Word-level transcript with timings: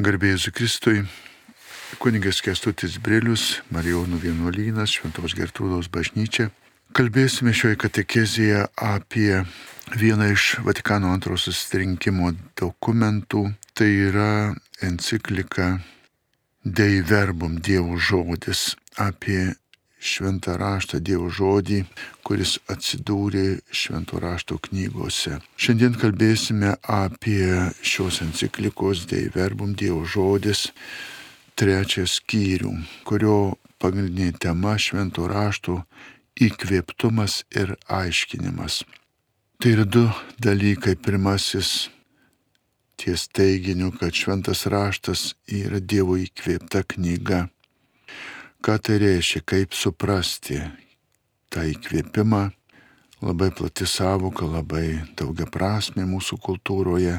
Garbėjus 0.00 0.48
Kristui, 0.56 1.02
kunigas 2.00 2.38
Kestutis 2.44 2.94
Brilius, 3.02 3.60
Marijonų 3.74 4.20
vienuolynas, 4.22 4.94
Šventos 4.96 5.34
Gertrūdos 5.36 5.90
bažnyčia. 5.92 6.48
Kalbėsime 6.96 7.52
šioje 7.56 7.76
katekezėje 7.82 8.62
apie 8.76 9.42
vieną 9.92 10.30
iš 10.32 10.46
Vatikano 10.64 11.12
antro 11.12 11.36
susirinkimo 11.36 12.32
dokumentų. 12.60 13.44
Tai 13.76 13.88
yra 14.08 14.30
enciklika 14.84 15.80
Dei 16.64 17.02
Verbum 17.04 17.60
Dievo 17.60 17.98
žodis 18.00 18.74
apie 18.96 19.52
šventą 20.00 20.56
raštą 20.56 20.98
Dievo 21.04 21.28
žodį, 21.30 21.84
kuris 22.24 22.56
atsidūrė 22.72 23.60
švento 23.70 24.20
rašto 24.20 24.58
knygose. 24.64 25.38
Šiandien 25.60 25.96
kalbėsime 26.00 26.74
apie 26.82 27.70
šios 27.84 28.22
enciklikos 28.24 29.04
Dei 29.10 29.28
Verbum 29.34 29.76
Dievo 29.76 30.06
žodis 30.08 30.70
trečią 31.60 32.06
skyrių, 32.08 32.72
kurio 33.04 33.58
pagrindinė 33.80 34.32
tema 34.40 34.78
švento 34.80 35.28
rašto 35.28 35.82
įkvėptumas 36.40 37.44
ir 37.52 37.76
aiškinimas. 37.84 38.82
Tai 39.60 39.72
yra 39.76 39.84
du 39.84 40.06
dalykai. 40.40 40.96
Pirmasis 40.96 41.90
ties 42.96 43.28
teiginiu, 43.28 43.92
kad 43.92 44.16
šventas 44.16 44.64
raštas 44.72 45.34
yra 45.44 45.80
Dievo 45.84 46.16
įkvėpta 46.16 46.86
knyga 46.88 47.46
Ką 48.60 48.74
tai 48.76 48.98
reiškia, 49.00 49.40
kaip 49.48 49.72
suprasti 49.72 50.58
tą 51.48 51.62
įkvėpimą, 51.64 52.42
labai 53.24 53.48
plati 53.56 53.86
savoka, 53.88 54.44
labai 54.44 55.00
daugia 55.16 55.46
prasme 55.48 56.04
mūsų 56.04 56.36
kultūroje, 56.44 57.14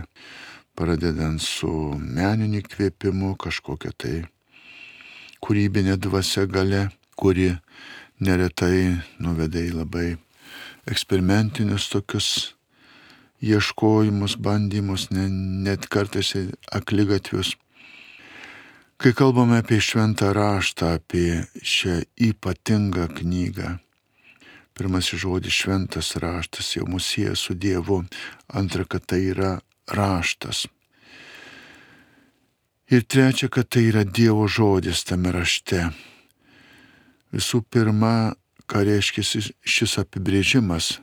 pradedant 0.77 1.41
su 1.41 1.71
meniniu 1.97 2.61
įkvėpimu, 2.61 3.33
kažkokia 3.41 3.89
tai 3.97 4.13
kūrybinė 5.41 5.97
dvasia 5.97 6.45
gale, 6.45 6.91
kuri 7.17 7.55
neretai 8.21 9.01
nuveda 9.17 9.65
į 9.65 9.73
labai 9.79 10.07
eksperimentinius 10.85 11.89
tokius 11.89 12.29
ieškojimus, 13.41 14.37
bandymus, 14.37 15.09
net 15.09 15.89
kartais 15.89 16.35
aklygatvius. 16.69 17.55
Kai 19.01 19.15
kalbame 19.17 19.57
apie 19.57 19.79
šventą 19.81 20.27
raštą, 20.29 20.91
apie 20.93 21.47
šią 21.57 22.03
ypatingą 22.21 23.07
knygą, 23.17 23.69
pirmasis 24.77 25.23
žodis 25.23 25.55
šventas 25.57 26.11
raštas 26.21 26.75
jau 26.75 26.85
mus 26.85 27.07
sieja 27.09 27.33
su 27.33 27.55
Dievu, 27.57 28.03
antra, 28.53 28.85
kad 28.85 29.07
tai 29.09 29.23
yra 29.31 29.55
raštas. 29.89 30.67
Ir 32.93 33.01
trečia, 33.09 33.49
kad 33.49 33.71
tai 33.73 33.87
yra 33.89 34.05
Dievo 34.05 34.45
žodis 34.45 35.01
tame 35.09 35.33
rašte. 35.33 35.81
Visų 37.33 37.63
pirma, 37.73 38.35
ką 38.69 38.85
reiškia 38.85 39.25
šis 39.65 39.97
apibrėžimas, 39.97 40.99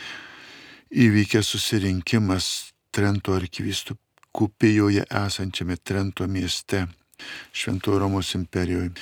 įvykęs 0.94 1.46
susirinkimas 1.50 2.70
Trento 2.94 3.34
arkivyskupijoje 3.34 5.02
esančiame 5.10 5.76
Trento 5.76 6.26
mieste 6.30 6.86
Šventojo 7.52 8.00
Romos 8.02 8.34
imperijoje. 8.38 8.92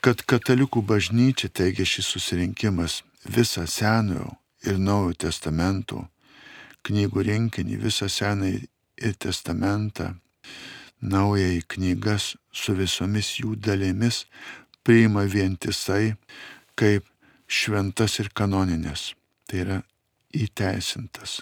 Kad 0.00 0.24
katalikų 0.24 0.82
bažnyčia, 0.86 1.50
teigia 1.52 1.84
šis 1.84 2.08
susirinkimas, 2.14 3.02
visą 3.28 3.66
Senojo 3.68 4.36
ir 4.64 4.78
Naujojo 4.80 5.18
testamento 5.26 6.06
knygų 6.88 7.24
rinkinį, 7.28 7.76
visą 7.82 8.08
Senąjį 8.08 8.62
ir 9.00 9.16
testamentą, 9.20 10.14
naująjį 11.00 11.62
knygas 11.74 12.34
su 12.52 12.74
visomis 12.76 13.34
jų 13.40 13.56
dalėmis 13.56 14.24
priima 14.84 15.24
vientisai 15.28 16.14
kaip 16.76 17.06
šventas 17.48 18.18
ir 18.20 18.32
kanoninės. 18.36 19.12
Tai 19.48 19.62
yra 19.64 19.78
įteisintas. 20.36 21.40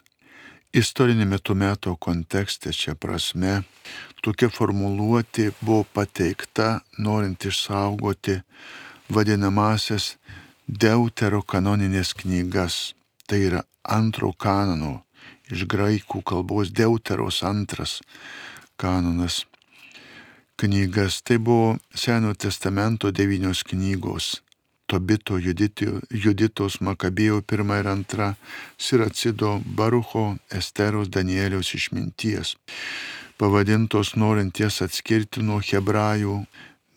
Istorinėme 0.77 1.39
tų 1.41 1.55
metų 1.57 1.95
kontekste 1.97 2.75
čia 2.77 2.93
prasme 2.93 3.63
tokia 4.21 4.51
formuluotė 4.53 5.55
buvo 5.63 5.87
pateikta 5.97 6.83
norint 7.01 7.47
išsaugoti 7.49 8.35
vadinamasias 9.09 10.19
deutero 10.69 11.41
kanoninės 11.41 12.13
knygas. 12.21 12.93
Tai 13.25 13.39
yra 13.47 13.63
antro 13.83 14.35
kanono 14.37 15.07
iš 15.49 15.65
graikų 15.65 16.21
kalbos 16.21 16.69
deuteros 16.69 17.41
antras 17.49 18.03
kanonas 18.77 19.47
knygas. 20.61 21.23
Tai 21.25 21.39
buvo 21.39 21.79
Senojo 21.95 22.37
testamento 22.37 23.09
devynios 23.09 23.65
knygos 23.65 24.43
Tobito, 24.89 25.37
Judito, 25.37 26.01
Juditos, 26.09 26.79
Makabėjo 26.81 27.43
pirmą 27.45 27.83
ir 27.83 27.91
antrą, 27.93 28.31
Siracido, 28.81 29.59
Barucho, 29.65 30.39
Esteros, 30.49 31.11
Danieliaus 31.13 31.75
išminties, 31.77 32.55
pavadintos 33.37 34.15
norinties 34.17 34.81
atskirti 34.87 35.45
nuo 35.45 35.61
hebrajų 35.61 36.41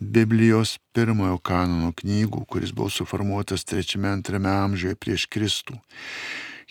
Biblijos 0.01 0.79
pirmojo 0.95 1.37
kanono 1.45 1.91
knygų, 1.93 2.45
kuris 2.49 2.71
buvo 2.73 2.89
suformuotas 2.89 3.67
3-2 3.69 4.39
amžiuje 4.49 4.95
prieš 4.97 5.27
Kristų. 5.29 5.75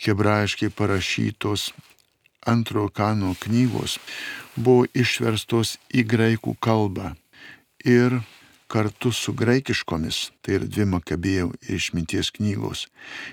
Hebrajiškai 0.01 0.73
parašytos 0.75 1.69
antrojo 2.49 2.89
kanono 2.89 3.37
knygos 3.45 4.01
buvo 4.57 4.89
išverstos 4.97 5.77
į 5.93 6.09
graikų 6.11 6.57
kalbą 6.65 7.13
ir 7.85 8.19
kartu 8.71 9.11
su 9.13 9.35
graikiškomis, 9.35 10.31
tai 10.43 10.59
yra 10.59 10.69
dvi 10.71 10.87
Makabėjų 10.95 11.51
išminties 11.77 12.31
knygos, 12.37 12.87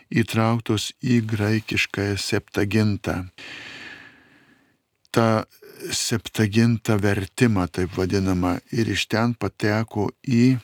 įtrauktos 0.10 0.90
į 1.06 1.22
graikiškąją 1.30 2.18
septagintą. 2.22 3.20
Ta 5.14 5.46
septagintą 5.94 6.98
vertimą, 7.02 7.68
taip 7.70 7.94
vadinamą, 7.98 8.58
ir 8.74 8.90
iš 8.94 9.06
ten 9.14 9.36
pateko 9.38 10.10
į 10.26 10.58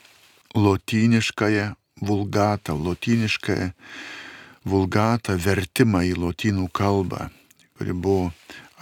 lotyniškąją 0.57 1.69
vulgatą, 2.01 2.75
lotyniškąją 2.77 3.69
vulgatą 4.65 5.37
vertimą 5.37 6.03
į 6.09 6.17
lotynų 6.17 6.69
kalbą, 6.73 7.29
kuri 7.77 7.93
buvo 7.93 8.31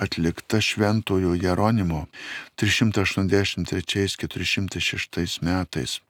atlikta 0.01 0.57
šventojo 0.61 1.37
Jeronimo 1.37 2.05
383-406 2.57 5.43
metais. 5.45 6.01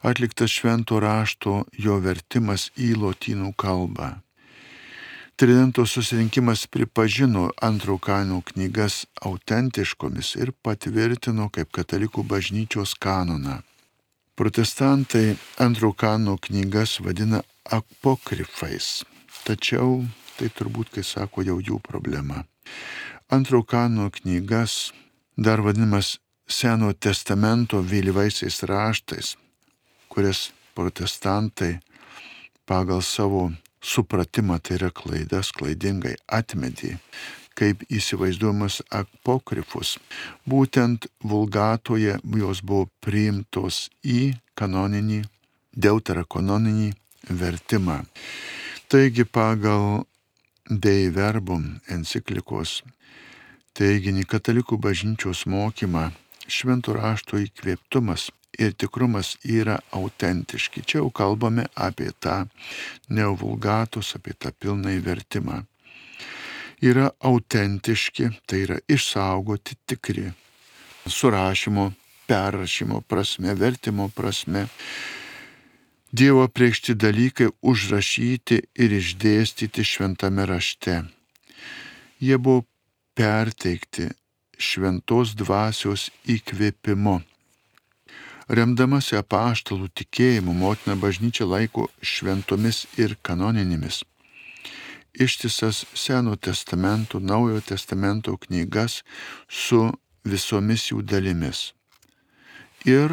Atliktas 0.00 0.50
švento 0.50 1.00
rašto 1.00 1.64
jo 1.72 1.98
vertimas 1.98 2.70
į 2.76 2.94
lotynų 3.02 3.52
kalbą. 3.58 4.20
Tridento 5.38 5.86
susirinkimas 5.86 6.66
pripažino 6.66 7.54
antrų 7.62 8.02
kanų 8.02 8.42
knygas 8.50 9.06
autentiškomis 9.22 10.34
ir 10.42 10.50
patvirtino 10.66 11.46
kaip 11.54 11.70
katalikų 11.70 12.26
bažnyčios 12.26 12.98
kanoną. 12.98 13.62
Protestantai 14.34 15.38
antrų 15.62 15.94
kanų 16.02 16.34
knygas 16.42 16.98
vadina 17.06 17.46
apokrifais, 17.70 19.06
tačiau 19.46 20.02
tai 20.38 20.48
turbūt, 20.54 20.90
kai 20.94 21.04
sako, 21.06 21.42
jau 21.46 21.58
jų 21.62 21.78
problema. 21.86 22.42
Antro 23.28 23.62
kano 23.62 24.10
knygas, 24.10 24.92
dar 25.36 25.60
vadinamas 25.60 26.18
Seno 26.48 26.94
testamento 26.96 27.82
vėlyvaisiais 27.84 28.62
raštais, 28.64 29.34
kurias 30.08 30.46
protestantai 30.72 31.74
pagal 32.64 33.02
savo 33.04 33.50
supratimą, 33.84 34.56
tai 34.64 34.78
yra 34.78 34.88
klaidas, 34.88 35.52
klaidingai 35.52 36.14
atmetė, 36.24 36.94
kaip 37.58 37.84
įsivaizduojamas 37.92 38.80
apokrifus. 38.88 39.98
Būtent 40.48 41.10
vulgatoje 41.20 42.16
jos 42.40 42.64
buvo 42.64 42.88
priimtos 43.04 43.88
į 44.00 44.38
kanoninį, 44.56 45.24
deuterakanoninį 45.76 46.92
vertimą. 47.28 48.02
Taigi 48.88 49.28
pagal 49.28 50.07
Dei 50.68 51.06
Verbum 51.08 51.78
enciklikos 51.88 52.82
teiginį 53.72 54.26
katalikų 54.28 54.76
bažnyčios 54.84 55.46
mokymą 55.48 56.10
šventų 56.44 56.92
rašto 56.98 57.40
įkvėptumas 57.40 58.26
ir 58.60 58.74
tikrumas 58.76 59.30
yra 59.48 59.78
autentiški. 59.96 60.82
Čia 60.84 60.98
jau 61.00 61.08
kalbame 61.08 61.64
apie 61.72 62.10
tą 62.20 62.42
neovulgatus, 63.08 64.12
apie 64.20 64.36
tą 64.36 64.52
pilnai 64.52 64.98
vertimą. 65.00 65.62
Yra 66.84 67.08
autentiški, 67.16 68.28
tai 68.44 68.60
yra 68.66 68.76
išsaugoti 68.92 69.78
tikri. 69.88 70.26
Surašymo, 71.08 71.94
perrašymo 72.28 73.00
prasme, 73.08 73.56
vertimo 73.56 74.10
prasme. 74.12 74.66
Dievo 76.12 76.48
priekšti 76.48 76.94
dalykai 76.96 77.50
užrašyti 77.60 78.62
ir 78.80 78.92
išdėstyti 78.96 79.84
šventame 79.84 80.46
rašte. 80.48 81.02
Jie 82.16 82.38
buvo 82.40 82.64
perteikti 83.12 84.08
šventos 84.56 85.36
dvasios 85.36 86.08
įkvėpimu. 86.24 87.18
Remdamasi 88.48 89.18
apaštalų 89.20 89.90
tikėjimu, 89.92 90.56
motina 90.56 90.96
bažnyčia 90.96 91.44
laiko 91.44 91.90
šventomis 92.00 92.86
ir 92.96 93.18
kanoninėmis. 93.20 94.00
Ištisas 95.12 95.84
Seno 95.92 96.36
testamento, 96.36 97.20
Naujojo 97.20 97.60
testamento 97.60 98.32
knygas 98.48 99.02
su 99.48 99.90
visomis 100.24 100.88
jų 100.88 101.02
dalimis. 101.04 101.74
Ir 102.88 103.12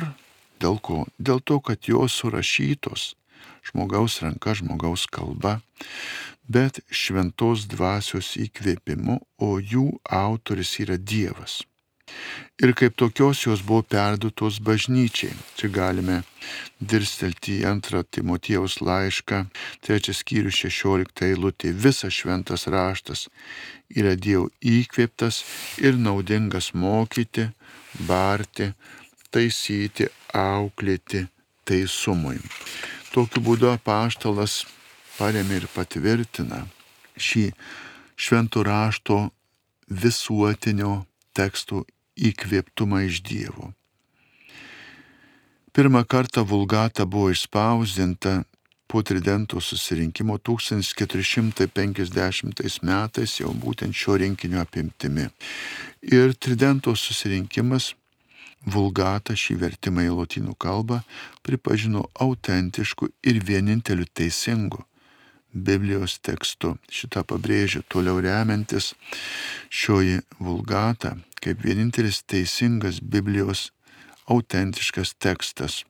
dėl 0.66 0.82
ko? 0.82 1.06
Dėl 1.18 1.40
to, 1.46 1.62
kad 1.62 1.86
jos 1.86 2.18
surašytos 2.22 3.14
žmogaus 3.66 4.22
ranka, 4.22 4.54
žmogaus 4.58 5.06
kalba, 5.10 5.60
bet 6.48 6.82
šventos 6.90 7.66
dvasios 7.72 8.36
įkvėpimu, 8.42 9.22
o 9.42 9.56
jų 9.60 9.88
autoris 10.06 10.78
yra 10.84 10.98
Dievas. 10.98 11.64
Ir 12.62 12.76
kaip 12.78 12.94
tokios 13.02 13.40
jos 13.48 13.64
buvo 13.66 13.82
perduotos 13.82 14.60
bažnyčiai. 14.68 15.34
Čia 15.58 15.72
galime 15.74 16.20
dirstelti 16.78 17.56
į 17.58 17.66
antrą 17.72 18.04
Timotijaus 18.06 18.78
laišką, 18.86 19.40
trečias 19.82 20.22
skyrius 20.22 20.60
16 20.62 21.26
eilutė. 21.26 21.74
Visas 21.74 22.14
šventas 22.14 22.68
raštas 22.70 23.26
yra 23.90 24.14
Dievo 24.14 24.52
įkvėptas 24.62 25.42
ir 25.82 25.98
naudingas 25.98 26.70
mokyti, 26.78 27.50
barti, 28.06 28.70
taisyti, 29.36 30.08
auklėti 30.32 31.26
teisumui. 31.68 32.40
Tokiu 33.12 33.44
būdu 33.44 33.68
apaštalas 33.74 34.64
paremė 35.18 35.56
ir 35.62 35.68
patvirtina 35.76 36.60
šį 37.16 37.46
šventų 38.16 38.64
rašto 38.68 39.18
visuotinio 39.88 41.06
teksto 41.36 41.86
įkvėptumą 42.16 43.06
iš 43.10 43.22
Dievo. 43.28 43.74
Pirmą 45.76 46.02
kartą 46.08 46.42
vulgata 46.48 47.04
buvo 47.06 47.30
išspausdinta 47.36 48.44
po 48.88 49.04
Tridento 49.04 49.60
susirinkimo 49.60 50.38
1450 50.38 52.84
metais 52.84 53.40
jau 53.42 53.52
būtent 53.52 53.92
šio 53.92 54.16
rinkinio 54.22 54.62
apimtimi. 54.64 55.28
Ir 56.08 56.34
Tridento 56.40 56.96
susirinkimas 56.96 57.96
vulgatą 58.66 59.36
šį 59.38 59.60
vertimą 59.62 60.08
į 60.08 60.16
lotynų 60.18 60.56
kalbą 60.62 61.02
pripažino 61.46 62.08
autentišku 62.14 63.10
ir 63.24 63.42
vieninteliu 63.46 64.06
teisingu 64.14 64.84
Biblijos 65.56 66.20
tekstu. 66.20 66.76
Šitą 66.92 67.24
pabrėžiu 67.24 67.86
toliau 67.88 68.20
remiantis 68.20 68.92
šioji 69.72 70.20
vulgata 70.40 71.16
kaip 71.46 71.64
vienintelis 71.64 72.24
teisingas 72.28 73.00
Biblijos 73.00 73.72
autentiškas 74.26 75.14
tekstas. 75.22 75.86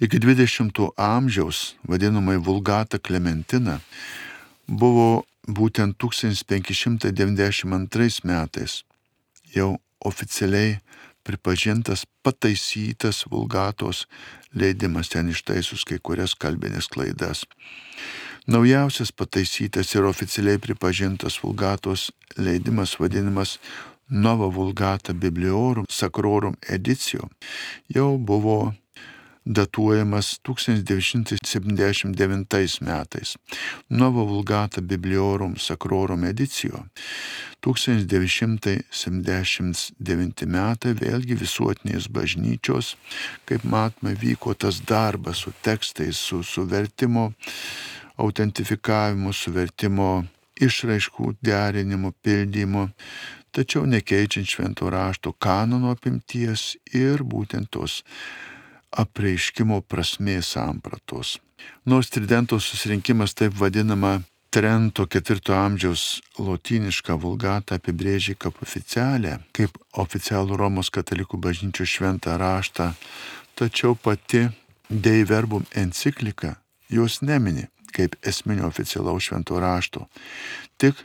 Iki 0.00 0.18
20 0.22 0.90
amžiaus 0.96 1.74
vadinamai 1.88 2.36
vulgata 2.38 2.98
Klementina 2.98 3.80
buvo 4.66 5.24
būtent 5.48 5.96
1592 5.98 8.20
metais 8.24 8.84
jau 9.54 9.78
oficialiai 10.06 10.78
pripažintas 11.24 12.04
pataisytas 12.22 13.24
vulgatos 13.30 14.06
leidimas 14.54 15.08
ten 15.12 15.30
ištaisus 15.32 15.84
kai 15.88 15.98
kurias 16.02 16.34
kalbinės 16.34 16.90
klaidas. 16.92 17.46
Naujausias 18.46 19.12
pataisytas 19.14 19.94
ir 19.94 20.04
oficialiai 20.08 20.58
pripažintas 20.58 21.38
vulgatos 21.42 22.10
leidimas 22.36 22.98
vadinamas 22.98 23.58
Nova 24.08 24.48
Vulgata 24.50 25.14
Bibliorum 25.14 25.86
Sacrorum 25.88 26.56
Edicio 26.68 27.28
jau 27.88 28.18
buvo 28.18 28.74
datuojamas 29.44 30.38
1979 30.42 32.80
metais. 32.80 33.36
Nova 33.88 34.24
Vulgata 34.24 34.80
Bibliorum 34.80 35.56
Sacrorum 35.56 36.24
Edicio 36.24 36.84
1979 37.60 40.46
metai 40.46 40.94
vėlgi 40.98 41.34
visuotinės 41.38 42.08
bažnyčios, 42.10 42.96
kaip 43.46 43.64
matome, 43.64 44.14
vyko 44.18 44.54
tas 44.54 44.80
darbas 44.86 45.36
su 45.44 45.52
tekstais, 45.62 46.16
su, 46.16 46.42
su 46.42 46.66
vertimo 46.66 47.32
autentifikavimu, 48.22 49.32
suvertimo 49.32 50.24
išraiškų 50.62 51.34
derinimu, 51.42 52.12
pildymu, 52.22 52.88
tačiau 53.52 53.86
nekeičiant 53.88 54.48
švento 54.48 54.90
rašto 54.90 55.32
kanono 55.32 55.90
apimties 55.92 56.76
ir 56.94 57.22
būtent 57.22 57.70
tos 57.72 58.02
apreiškimo 58.92 59.80
prasmės 59.88 60.52
sampratos. 60.56 61.38
Nors 61.86 62.10
Tridento 62.10 62.58
susirinkimas 62.60 63.34
taip 63.38 63.56
vadinama 63.58 64.20
Trento 64.52 65.06
ketvirto 65.08 65.54
amžiaus 65.56 66.20
lotynišką 66.36 67.14
vulgatą 67.16 67.78
apibrėžė 67.78 68.34
kaip 68.36 68.58
oficialią, 68.60 69.38
kaip 69.56 69.78
oficialų 69.96 70.58
Romos 70.60 70.92
katalikų 70.92 71.40
bažnyčių 71.40 71.86
šventą 71.88 72.36
raštą, 72.36 72.90
tačiau 73.56 73.96
pati 73.96 74.50
Dei 74.90 75.24
Verbum 75.24 75.64
enciklika 75.72 76.58
jos 76.92 77.22
nemini 77.24 77.64
kaip 77.96 78.16
esminio 78.28 78.66
oficialaus 78.68 79.24
švento 79.24 79.60
rašto. 79.60 80.06
Tik 80.76 81.00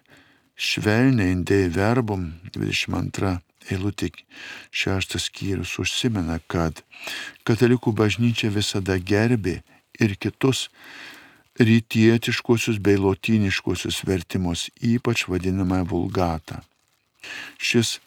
švelniai 0.55 1.35
Dei 1.47 1.69
Verbum 1.71 2.33
22 2.55 3.37
eilutė 3.71 4.11
šeštas 4.71 5.27
skyrius 5.29 5.75
užsimena, 5.81 6.39
kad 6.47 6.83
katalikų 7.47 7.93
bažnyčia 7.97 8.51
visada 8.53 8.97
gerbė 8.97 9.61
ir 9.99 10.15
kitus 10.15 10.67
rytietiškosius 11.57 12.77
bei 12.83 12.99
lotyniškosius 13.01 14.03
vertimus, 14.05 14.67
ypač 14.81 15.25
vadinamą 15.29 15.81
vulgatą. 15.89 16.61
Šis 17.57 17.97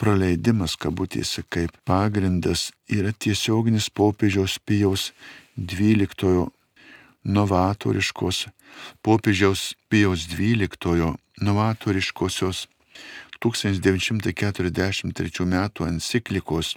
praleidimas, 0.00 0.76
kabutėse, 0.80 1.42
kaip 1.52 1.74
pagrindas 1.84 2.70
yra 2.88 3.12
tiesioginis 3.12 3.90
popiežiaus 3.90 4.56
Pijaus 4.64 5.10
XII 5.58 6.46
novatoriškos, 7.24 8.46
popiežiaus 9.04 9.74
Pijaus 9.90 10.28
XII 10.30 11.12
novatoriškosios 11.44 12.68
1943 13.40 15.46
m. 15.46 15.70
enciklikos 15.88 16.76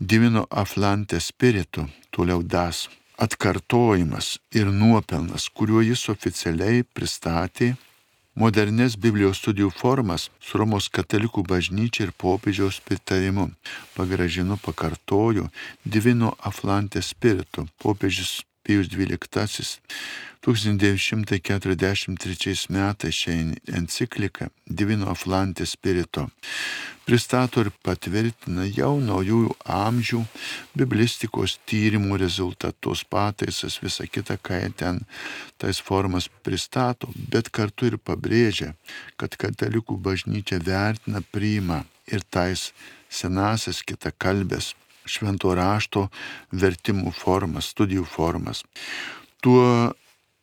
Divino 0.00 0.46
Aflante 0.50 1.20
Spiritu, 1.20 1.86
toliau 2.10 2.42
das, 2.42 2.88
atkartojimas 3.18 4.38
ir 4.52 4.72
nuopelnas, 4.72 5.48
kuriuo 5.52 5.82
jis 5.84 6.08
oficialiai 6.08 6.82
pristatė 6.82 7.74
modernes 8.40 8.96
Biblijos 8.96 9.42
studijų 9.42 9.68
formas 9.76 10.30
su 10.40 10.58
Romos 10.58 10.88
katalikų 10.88 11.44
bažnyčia 11.44 12.06
ir 12.06 12.12
popiežiaus 12.16 12.80
pritarimu. 12.80 13.50
Pagražinu, 13.96 14.56
pakartoju 14.64 15.50
Divino 15.84 16.32
Aflante 16.38 17.02
Spiritu. 17.02 17.66
Popiežius 17.82 18.40
Pijus 18.62 18.88
XII 18.92 19.80
1943 20.40 22.72
metais 22.72 23.14
šią 23.14 23.54
encikliką 23.76 24.48
Divino 24.64 25.10
Aflante 25.12 25.66
Spirito 25.66 26.30
pristato 27.10 27.64
ir 27.64 27.72
patvirtina 27.82 28.62
jau 28.70 28.92
naujųjų 29.02 29.56
amžių 29.74 30.20
biblistikos 30.78 31.56
tyrimų 31.66 32.20
rezultatus, 32.22 33.02
pataisas, 33.02 33.80
visą 33.82 34.06
kitą, 34.06 34.36
ką 34.38 34.60
jie 34.60 34.68
ten 34.78 35.00
tais 35.58 35.80
formas 35.82 36.28
pristato, 36.46 37.10
bet 37.32 37.50
kartu 37.50 37.90
ir 37.90 37.98
pabrėžia, 37.98 38.76
kad 39.18 39.34
katalikų 39.34 39.98
bažnyčia 39.98 40.60
vertina, 40.62 41.18
priima 41.34 41.82
ir 42.06 42.22
tais 42.30 42.68
senasias 43.10 43.82
kita 43.82 44.14
kalbės 44.14 44.76
švento 45.10 45.54
rašto 45.56 46.06
vertimų 46.52 47.12
formas, 47.16 47.72
studijų 47.74 48.06
formas. 48.08 48.62
Tuo 49.42 49.92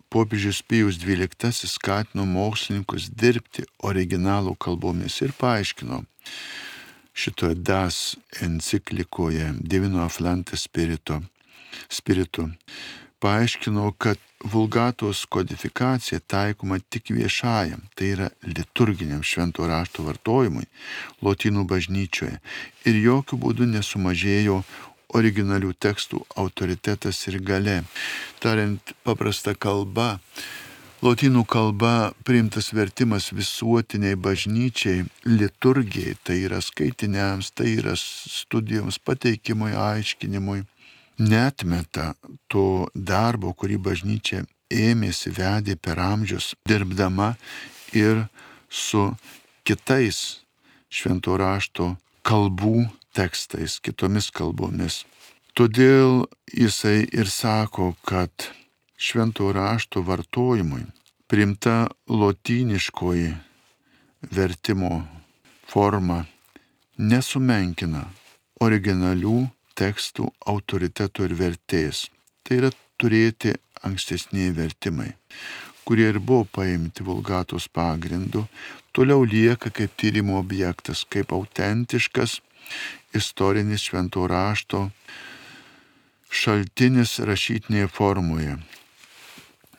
popiežius 0.09 0.61
Pijus 0.63 0.99
XII 1.01 1.67
skatino 1.67 2.25
mokslininkus 2.27 3.09
dirbti 3.11 3.67
originalų 3.83 4.55
kalbomis 4.59 5.21
ir 5.21 5.35
paaiškino 5.37 6.03
šitoje 7.17 7.55
DAS 7.55 8.15
enciklikoje 8.45 9.53
Divino 9.59 10.03
Aflante 10.05 10.57
Spirito, 10.57 11.21
Spiritu 11.89 12.49
paaiškino, 13.19 13.91
kad 13.97 14.21
vulgatos 14.43 15.25
kodifikacija 15.25 16.19
taikoma 16.19 16.79
tik 16.79 17.09
viešajam, 17.09 17.81
tai 17.95 18.11
yra 18.15 18.27
liturginiam 18.45 19.23
švento 19.23 19.67
rašto 19.67 20.05
vartojimui 20.05 20.67
lotynų 21.25 21.65
bažnyčioje 21.69 22.37
ir 22.85 23.01
jokių 23.01 23.39
būdų 23.41 23.69
nesumažėjo 23.73 24.61
originalių 25.17 25.73
tekstų 25.79 26.21
autoritetas 26.35 27.23
ir 27.31 27.39
gale. 27.41 27.81
Tariant 28.43 28.93
paprastą 29.07 29.55
kalbą, 29.55 30.17
Lotynų 30.97 31.43
kalba 31.45 32.09
priimtas 32.25 32.71
vertimas 32.73 33.27
visuotiniai 33.29 34.15
bažnyčiai, 34.17 35.03
liturgijai, 35.29 36.15
tai 36.25 36.39
yra 36.47 36.57
skaitiniams, 36.57 37.51
tai 37.53 37.75
yra 37.75 37.93
studijoms, 37.93 38.97
pateikimui, 39.05 39.75
aiškinimui, 39.77 40.63
netmeta 41.17 42.13
to 42.47 42.87
darbo, 42.93 43.53
kurį 43.53 43.77
bažnyčia 43.81 44.43
ėmėsi, 44.73 45.31
vedė 45.33 45.77
per 45.79 45.99
amžius, 45.99 46.53
dirbdama 46.67 47.35
ir 47.95 48.27
su 48.69 49.09
kitais 49.67 50.41
švento 50.89 51.37
rašto 51.39 51.95
kalbų 52.27 52.87
tekstais, 53.15 53.79
kitomis 53.79 54.29
kalbomis. 54.31 55.05
Todėl 55.57 56.27
jisai 56.53 57.07
ir 57.09 57.29
sako, 57.31 57.95
kad 58.05 58.51
švento 58.97 59.49
rašto 59.55 60.03
vartojimui 60.05 60.85
primta 61.27 61.87
lotyniškoji 62.09 63.33
vertimo 64.31 65.07
forma 65.67 66.23
nesumenkina 66.97 68.05
originalių 68.63 69.39
tekstų 69.77 70.27
autoriteto 70.49 71.25
ir 71.27 71.35
vertės. 71.37 72.07
Tai 72.43 72.59
yra 72.61 72.71
turėti 72.97 73.53
ankstesniai 73.85 74.51
vertimai, 74.57 75.11
kurie 75.85 76.09
ir 76.11 76.19
buvo 76.19 76.47
paimti 76.57 77.05
vulgatos 77.05 77.67
pagrindu, 77.69 78.47
toliau 78.91 79.23
lieka 79.23 79.69
kaip 79.69 79.93
tyrimo 79.99 80.39
objektas, 80.41 81.05
kaip 81.05 81.33
autentiškas 81.35 82.39
istorinis 83.15 83.85
švento 83.87 84.25
rašto 84.27 84.87
šaltinis 86.27 87.19
rašytinėje 87.23 87.87
formoje. 87.93 88.57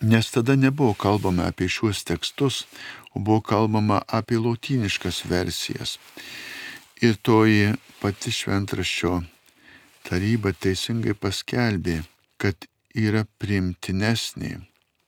Nes 0.01 0.31
tada 0.31 0.55
nebuvo 0.57 0.95
kalbama 0.95 1.49
apie 1.51 1.69
šiuos 1.69 2.05
tekstus, 2.07 2.65
o 3.13 3.21
buvo 3.21 3.43
kalbama 3.43 4.01
apie 4.07 4.39
lotyniškas 4.39 5.25
versijas. 5.29 5.99
Ir 7.03 7.19
toji 7.23 7.75
pati 8.01 8.33
šventraščio 8.35 9.19
taryba 10.07 10.53
teisingai 10.53 11.15
paskelbė, 11.19 12.03
kad 12.41 12.69
yra 12.95 13.25
primtinesnė. 13.43 14.59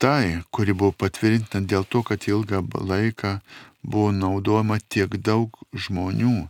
Tai, 0.00 0.40
kuri 0.54 0.72
buvo 0.72 0.94
patvirtinta 0.96 1.60
dėl 1.60 1.84
to, 1.84 2.02
kad 2.06 2.24
ilgą 2.24 2.62
laiką 2.88 3.34
buvo 3.82 4.10
naudojama 4.16 4.78
tiek 4.88 5.12
daug 5.20 5.52
žmonių 5.76 6.48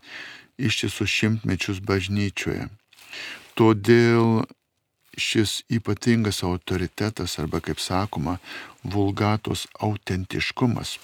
ištisus 0.60 1.10
šimtmečius 1.10 1.80
bažnyčioje. 1.82 2.68
Todėl 3.58 4.44
šis 5.18 5.60
ypatingas 5.72 6.44
autoritetas 6.46 7.38
arba, 7.42 7.58
kaip 7.64 7.82
sakoma, 7.82 8.38
vulgatos 8.84 9.66
autentiškumas 9.82 10.98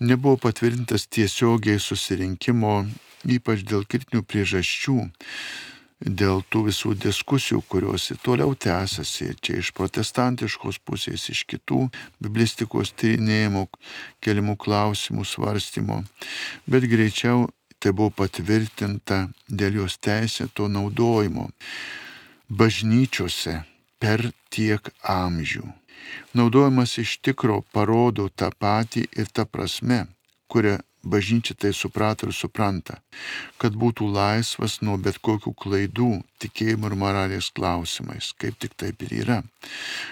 nebuvo 0.00 0.36
patvirtintas 0.36 1.04
tiesiogiai 1.12 1.80
susirinkimo, 1.80 2.86
ypač 3.28 3.64
dėl 3.68 3.84
kritinių 3.84 4.24
priežasčių, 4.24 4.96
dėl 6.00 6.42
tų 6.48 6.64
visų 6.70 6.94
diskusijų, 6.96 7.60
kurios 7.68 8.10
toliau 8.24 8.54
tęsiasi, 8.56 9.34
čia 9.40 9.60
iš 9.60 9.72
protestantiškos 9.76 10.80
pusės, 10.84 11.28
iš 11.28 11.44
kitų 11.44 11.86
biblistikos 12.22 12.94
tyrinėjimų, 12.96 13.66
keliamų 14.24 14.56
klausimų 14.56 15.24
svarstymo, 15.28 16.02
bet 16.66 16.88
greičiau 16.88 17.48
tai 17.80 17.92
buvo 17.92 18.12
patvirtinta 18.24 19.28
dėl 19.48 19.82
jos 19.82 19.98
teisėto 20.00 20.68
naudojimo 20.68 21.48
bažnyčiose 22.48 23.60
per 24.00 24.30
tiek 24.50 24.90
amžių. 25.04 25.64
Naudojimas 26.34 26.96
iš 26.98 27.18
tikro 27.20 27.60
parodo 27.74 28.28
tą 28.32 28.48
patį 28.56 29.04
ir 29.20 29.28
tą 29.28 29.44
prasme, 29.44 30.06
kurią 30.48 30.78
bažnyčia 31.02 31.56
tai 31.56 31.72
suprato 31.72 32.28
ir 32.28 32.34
supranta, 32.36 33.00
kad 33.60 33.76
būtų 33.76 34.08
laisvas 34.12 34.80
nuo 34.84 34.98
bet 35.00 35.20
kokių 35.24 35.54
klaidų 35.56 36.12
tikėjimo 36.42 36.90
ir 36.90 36.96
moralės 37.00 37.50
klausimais, 37.56 38.32
kaip 38.36 38.58
tik 38.60 38.76
taip 38.76 39.02
ir 39.06 39.16
yra, 39.22 39.40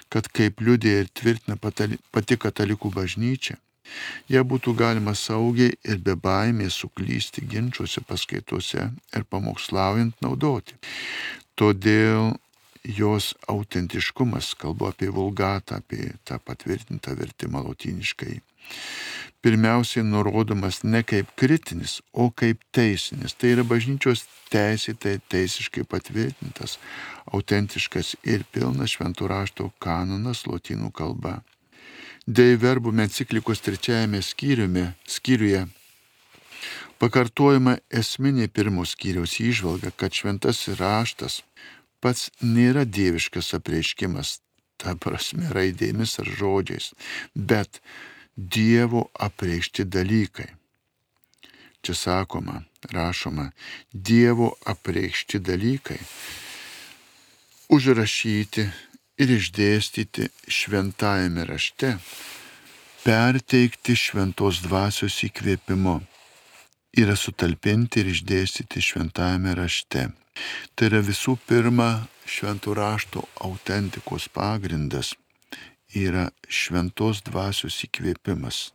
kad 0.09 0.29
kaip 0.33 0.63
liūdė 0.65 0.95
ir 1.03 1.13
tvirtina 1.13 1.59
pati 1.59 2.41
katalikų 2.41 2.93
bažnyčia, 2.95 3.59
ją 4.29 4.45
būtų 4.45 4.75
galima 4.77 5.15
saugiai 5.17 5.77
ir 5.85 6.03
be 6.05 6.17
baimės 6.17 6.81
suklysti 6.83 7.47
ginčiuose, 7.49 8.05
paskaituose 8.09 8.91
ir 9.17 9.25
pamokslaujant 9.31 10.21
naudoti. 10.25 10.77
Todėl 11.59 12.37
jos 12.89 13.35
autentiškumas, 13.49 14.55
kalbu 14.55 14.89
apie 14.89 15.09
vulgatą, 15.13 15.81
apie 15.83 16.13
tą 16.25 16.39
patvirtintą 16.39 17.17
vertimą 17.19 17.65
lotyniškai, 17.67 18.39
pirmiausiai 19.43 20.05
nurodomas 20.05 20.83
ne 20.83 21.03
kaip 21.07 21.31
kritinis, 21.39 22.01
o 22.13 22.31
kaip 22.31 22.61
teisinis. 22.75 23.37
Tai 23.39 23.53
yra 23.55 23.65
bažnyčios 23.67 24.25
teisėtai 24.53 25.19
teisiškai 25.31 25.85
patvirtintas, 25.89 26.79
autentiškas 27.33 28.17
ir 28.27 28.45
pilnas 28.53 28.97
šventų 28.97 29.31
rašto 29.31 29.71
kanonas 29.83 30.45
lotynų 30.49 30.91
kalba. 30.93 31.39
Dei 32.29 32.59
verbų 32.61 32.93
enciklikos 33.05 33.63
trečiajame 33.65 34.21
skyriuje, 34.25 34.91
skyriuje 35.09 35.63
pakartojama 37.01 37.79
esminė 37.95 38.51
pirmo 38.53 38.85
skyriaus 38.85 39.39
įžvalga, 39.41 39.95
kad 39.97 40.13
šventasis 40.13 40.77
raštas 40.81 41.41
pats 42.03 42.29
nėra 42.43 42.85
dieviškas 42.85 43.55
apreiškimas, 43.59 44.39
ta 44.79 44.95
prasme 44.95 45.49
raidėmis 45.55 46.19
ar 46.23 46.29
žodžiais, 46.39 46.93
bet 47.35 47.81
Dievo 48.39 49.09
apreikšti 49.19 49.83
dalykai. 49.91 50.47
Čia 51.83 51.95
sakoma, 51.95 52.63
rašoma, 52.87 53.51
Dievo 53.91 54.53
apreikšti 54.63 55.41
dalykai, 55.43 55.99
užrašyti 57.75 58.69
ir 59.19 59.35
išdėstyti 59.35 60.31
šventajame 60.47 61.49
rašte, 61.51 61.97
perteikti 63.03 63.99
šventos 63.99 64.63
dvasios 64.63 65.19
įkvėpimu, 65.27 65.99
yra 66.95 67.19
sutalpinti 67.19 68.07
ir 68.07 68.15
išdėstyti 68.15 68.79
šventajame 68.79 69.59
rašte. 69.59 70.13
Tai 70.79 70.93
yra 70.93 71.03
visų 71.03 71.41
pirma 71.43 72.07
šventų 72.23 72.79
rašto 72.79 73.27
autentikos 73.43 74.31
pagrindas 74.31 75.17
yra 75.97 76.29
šventos 76.49 77.23
dvasios 77.25 77.79
įkvėpimas 77.87 78.69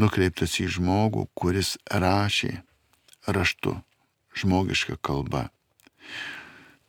nukreiptas 0.00 0.58
į 0.62 0.68
žmogų, 0.76 1.26
kuris 1.36 1.76
rašė 1.90 2.62
raštu, 3.28 3.76
žmogiška 4.38 4.96
kalba, 5.04 5.50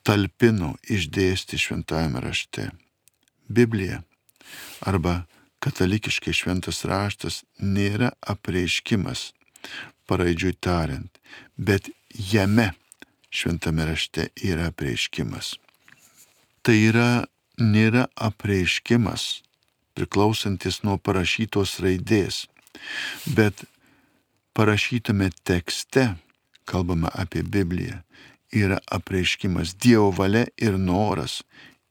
talpino 0.08 0.74
išdėsti 0.89 1.60
šventajame 1.60 2.24
rašte. 2.24 2.72
Biblija 3.48 4.01
arba 4.88 5.24
katalikiškai 5.63 6.34
šventas 6.36 6.84
raštas 6.88 7.43
nėra 7.60 8.13
apreiškimas, 8.20 9.32
paraidžiui 10.08 10.55
tariant, 10.60 11.20
bet 11.58 11.89
jame 12.10 12.72
šventame 13.34 13.86
rašte 13.88 14.29
yra 14.43 14.72
apreiškimas. 14.72 15.55
Tai 16.63 16.75
yra 16.79 17.25
nėra 17.60 18.07
apreiškimas 18.15 19.43
priklausantis 19.93 20.81
nuo 20.83 20.98
parašytos 20.98 21.77
raidės, 21.83 22.48
Bet 23.25 23.63
parašytame 24.53 25.29
tekste, 25.43 26.15
kalbama 26.65 27.10
apie 27.13 27.43
Bibliją, 27.43 28.01
yra 28.51 28.79
apreiškimas 28.91 29.75
Dievo 29.75 30.12
valia 30.12 30.45
ir 30.57 30.77
noras 30.77 31.41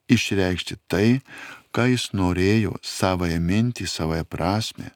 išreikšti 0.08 0.76
tai, 0.90 1.20
ką 1.72 1.88
jis 1.92 2.10
norėjo 2.12 2.76
savoje 2.84 3.38
mintį, 3.40 3.86
savoje 3.88 4.24
prasme, 4.28 4.92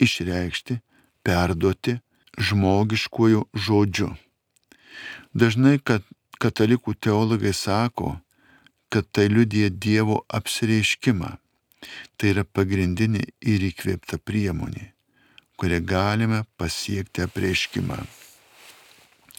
išreikšti, 0.00 0.78
perduoti 1.26 1.98
žmogiškojų 2.38 3.42
žodžiu. 3.66 4.14
Dažnai, 5.34 5.76
kad 5.78 6.06
katalikų 6.40 6.94
teologai 6.96 7.52
sako, 7.52 8.16
kad 8.88 9.08
tai 9.12 9.28
liudija 9.32 9.70
Dievo 9.70 10.22
apsireiškimą. 10.28 11.34
Tai 12.18 12.30
yra 12.34 12.44
pagrindinė 12.44 13.22
ir 13.46 13.66
įkvėpta 13.70 14.18
priemonė 14.18 14.92
kuria 15.58 15.80
galime 15.82 16.44
pasiekti 16.56 17.24
apreiškimą. 17.26 17.98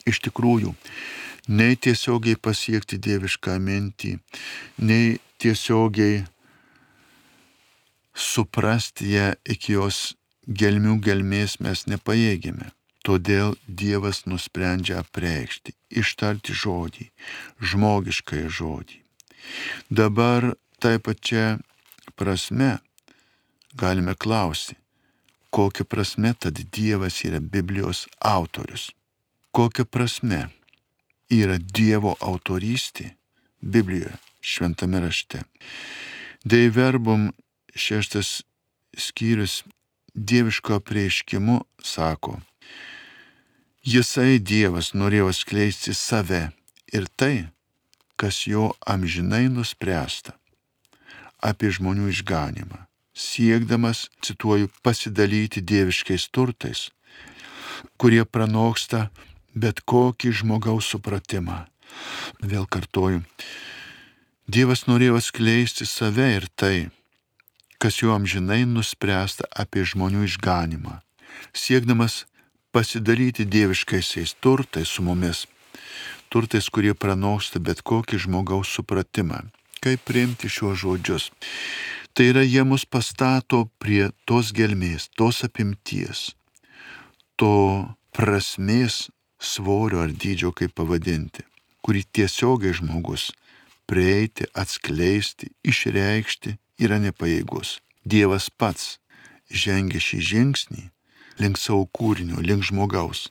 Iš 0.10 0.20
tikrųjų, 0.26 0.74
nei 1.60 1.78
tiesiogiai 1.86 2.36
pasiekti 2.48 3.00
dievišką 3.06 3.56
mintį, 3.64 4.12
nei 4.84 5.20
tiesiogiai 5.40 6.26
suprasti 8.30 9.14
ją 9.16 9.30
iki 9.56 9.78
jos 9.78 10.02
gelmių 10.62 10.98
gelmės 11.08 11.60
mes 11.64 11.88
nepajėgime. 11.88 12.74
Todėl 13.08 13.54
Dievas 13.64 14.26
nusprendžia 14.28 15.00
apreikšti, 15.00 15.72
ištarti 16.02 16.52
žodį, 16.64 17.08
žmogiškai 17.64 18.44
žodį. 18.52 18.99
Dabar 19.90 20.54
taip 20.80 21.04
pačia 21.08 21.58
prasme 22.16 22.78
galime 23.74 24.16
klausyti, 24.16 24.76
kokia 25.50 25.86
prasme 25.86 26.34
tad 26.40 26.60
Dievas 26.72 27.24
yra 27.26 27.40
Biblijos 27.40 28.08
autorius. 28.20 28.92
Kokia 29.52 29.86
prasme 29.86 30.50
yra 31.30 31.58
Dievo 31.58 32.16
autorystė 32.20 33.14
Biblijoje, 33.62 34.14
šventame 34.42 35.02
rašte. 35.04 35.42
Dei 36.44 36.70
verbum 36.70 37.32
šeštas 37.76 38.42
skyrius 38.98 39.64
dieviško 40.14 40.80
apreiškimu 40.80 41.60
sako, 41.84 42.40
Jisai 43.84 44.40
Dievas 44.44 44.92
norėjo 44.94 45.32
skleisti 45.34 45.94
save 45.96 46.50
ir 46.94 47.08
tai, 47.16 47.48
kas 48.20 48.44
jo 48.52 48.74
amžinai 48.84 49.48
nuspręsta 49.48 50.36
apie 51.40 51.72
žmonių 51.72 52.12
išganimą 52.12 52.90
siekdamas, 53.20 54.08
cituoju, 54.24 54.70
pasidalyti 54.82 55.62
dieviškais 55.62 56.30
turtais, 56.32 56.88
kurie 58.00 58.24
pranoksta 58.26 59.10
bet 59.56 59.84
kokį 59.84 60.32
žmogaus 60.42 60.88
supratimą. 60.94 61.66
Vėl 62.40 62.68
kartoju, 62.70 63.24
Dievas 64.50 64.88
norėjo 64.90 65.20
skleisti 65.22 65.86
save 65.86 66.26
ir 66.34 66.46
tai, 66.58 66.90
kas 67.78 68.00
jo 68.02 68.16
amžinai 68.16 68.64
nuspręsta 68.66 69.46
apie 69.62 69.84
žmonių 69.86 70.24
išganimą, 70.26 70.96
siekdamas 71.54 72.24
pasidalyti 72.74 73.46
dieviškaisiais 73.46 74.34
turtais 74.42 74.90
su 74.90 75.06
mumis, 75.06 75.44
turtais, 76.32 76.70
kurie 76.70 76.94
pranoksta 76.94 77.60
bet 77.60 77.82
kokį 77.82 78.22
žmogaus 78.26 78.72
supratimą. 78.76 79.44
Kaip 79.84 80.04
priimti 80.08 80.50
šiuos 80.52 80.82
žodžius? 80.84 81.30
Tai 82.14 82.26
yra 82.32 82.44
jie 82.44 82.64
mus 82.68 82.84
pastato 82.86 83.68
prie 83.80 84.10
tos 84.28 84.52
gelmės, 84.56 85.08
tos 85.16 85.44
apimties, 85.48 86.34
to 87.40 87.54
prasmės 88.16 89.08
svorio 89.40 90.04
ar 90.04 90.12
dydžio, 90.12 90.52
kaip 90.52 90.74
pavadinti, 90.76 91.46
kurį 91.86 92.04
tiesiogiai 92.12 92.76
žmogus 92.76 93.30
prieiti, 93.90 94.46
atskleisti, 94.54 95.50
išreikšti 95.66 96.58
yra 96.84 97.00
nepajėgus. 97.02 97.80
Dievas 98.06 98.50
pats 98.54 99.00
žengia 99.50 100.02
šį 100.04 100.20
žingsnį 100.30 100.84
link 101.42 101.58
savo 101.58 101.88
kūrinio, 101.96 102.44
link 102.44 102.68
žmogaus. 102.68 103.30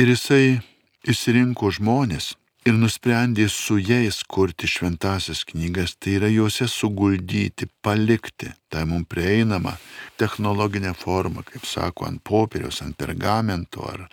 Ir 0.00 0.10
jisai 0.10 0.58
išsirinko 1.06 1.70
žmonės, 1.78 2.34
ir 2.66 2.74
nusprendė 2.74 3.46
su 3.52 3.76
jais 3.78 4.18
kurti 4.26 4.66
šventasias 4.66 5.44
knygas, 5.46 5.94
tai 6.02 6.16
yra 6.18 6.30
juose 6.32 6.66
suguldyti, 6.70 7.68
palikti 7.82 8.50
tą 8.72 8.82
mums 8.90 9.06
prieinamą 9.10 9.76
technologinę 10.18 10.92
formą, 10.98 11.44
kaip 11.46 11.66
sako, 11.68 12.08
ant 12.10 12.22
popieriaus, 12.26 12.82
ant 12.82 12.98
pergamento 12.98 13.86
ar, 13.86 14.08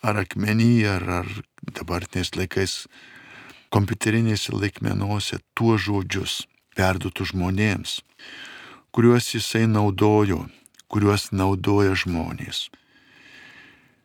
ar 0.00 0.22
akmenyje, 0.24 0.88
ar, 0.88 1.04
ar 1.20 1.28
dabartiniais 1.76 2.32
laikais 2.38 2.76
kompiuterinėse 3.70 4.56
laikmenuose 4.56 5.42
tuos 5.54 5.84
žodžius 5.84 6.40
perduotų 6.78 7.28
žmonėms, 7.34 8.00
kuriuos 8.96 9.28
jisai 9.34 9.66
naudojo, 9.68 10.46
kuriuos 10.88 11.28
naudoja 11.36 11.92
žmonės. 11.92 12.70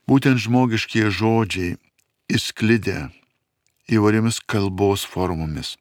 Būtent 0.06 0.44
žmogiškie 0.44 1.08
žodžiai 1.10 1.78
įsklidę 2.32 3.10
įvairiomis 3.92 4.40
kalbos 4.50 5.06
formomis, 5.06 5.76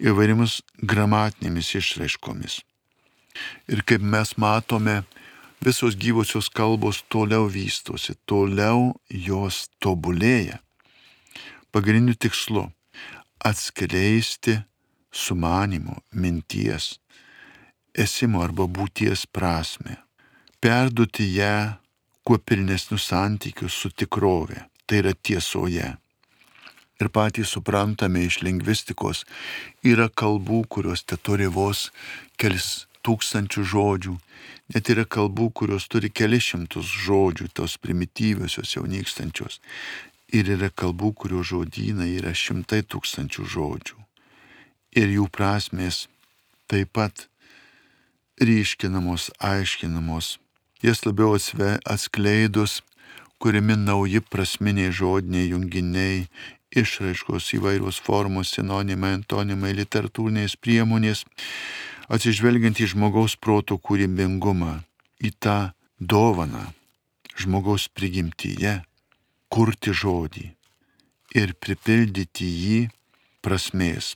įvairiomis 0.00 0.60
gramatinėmis 0.80 1.74
išraiškomis. 1.80 2.60
Ir 3.72 3.82
kaip 3.88 4.04
mes 4.04 4.34
matome, 4.40 5.02
visos 5.64 5.96
gyvosios 5.96 6.48
kalbos 6.52 7.02
toliau 7.12 7.48
vystosi, 7.48 8.16
toliau 8.26 8.92
jos 9.08 9.68
tobulėja. 9.80 10.60
Pagrindiniu 11.72 12.16
tikslu- 12.16 12.72
atskleisti 13.50 14.62
sumanimo, 15.12 16.02
minties, 16.12 16.98
esimo 17.94 18.42
arba 18.42 18.64
būties 18.66 19.26
prasme, 19.26 19.96
perduoti 20.60 21.34
ją 21.36 21.78
kuo 22.24 22.38
pilnesnius 22.38 23.08
santykius 23.08 23.72
su 23.72 23.90
tikrove, 23.90 24.71
tai 24.92 24.98
yra 25.00 25.14
tiesoje 25.16 25.86
ir 27.00 27.08
patys 27.08 27.48
suprantame 27.56 28.26
iš 28.28 28.42
lingvistikos, 28.44 29.22
yra 29.80 30.10
kalbų, 30.12 30.66
kurios 30.68 31.00
te 31.08 31.16
turi 31.16 31.48
vos 31.48 31.86
kelis 32.36 32.84
tūkstančių 33.00 33.64
žodžių, 33.72 34.12
net 34.74 34.90
yra 34.92 35.06
kalbų, 35.08 35.48
kurios 35.56 35.88
turi 35.88 36.12
kelias 36.12 36.50
šimtus 36.52 36.92
žodžių, 37.06 37.48
tos 37.56 37.78
primityviosios 37.80 38.76
jau 38.76 38.84
nykstančios. 38.84 39.62
Ir 40.28 40.52
yra 40.58 40.68
kalbų, 40.68 41.14
kurių 41.24 41.40
žodynai 41.40 42.12
yra 42.20 42.36
šimtai 42.36 42.84
tūkstančių 42.84 43.48
žodžių. 43.56 43.98
Ir 45.00 45.16
jų 45.16 45.26
prasmės 45.32 46.04
taip 46.68 46.92
pat 46.92 47.30
ryškinamos, 48.44 49.30
aiškinamos, 49.40 50.36
jas 50.84 51.06
labiau 51.08 51.32
atskleidus, 51.32 52.82
kuriami 53.42 53.74
nauji 53.76 54.20
prasminiai 54.30 54.92
žodiniai 54.94 55.48
junginiai 55.50 56.26
išraiškos 56.78 57.48
įvairios 57.58 57.98
formos, 58.06 58.52
sinonimai, 58.54 59.16
antonimai, 59.18 59.72
literatūrinės 59.80 60.54
priemonės, 60.62 61.24
atsižvelgiant 62.12 62.78
į 62.78 62.92
žmogaus 62.94 63.34
proto 63.36 63.80
kūrybingumą, 63.82 64.78
į 65.26 65.34
tą 65.42 65.58
dovaną, 65.98 66.70
žmogaus 67.34 67.88
prigimtyje 67.90 68.78
kurti 69.52 69.92
žodį 69.92 70.46
ir 71.36 71.54
pripildyti 71.58 72.46
jį 72.46 72.80
prasmės. 73.44 74.14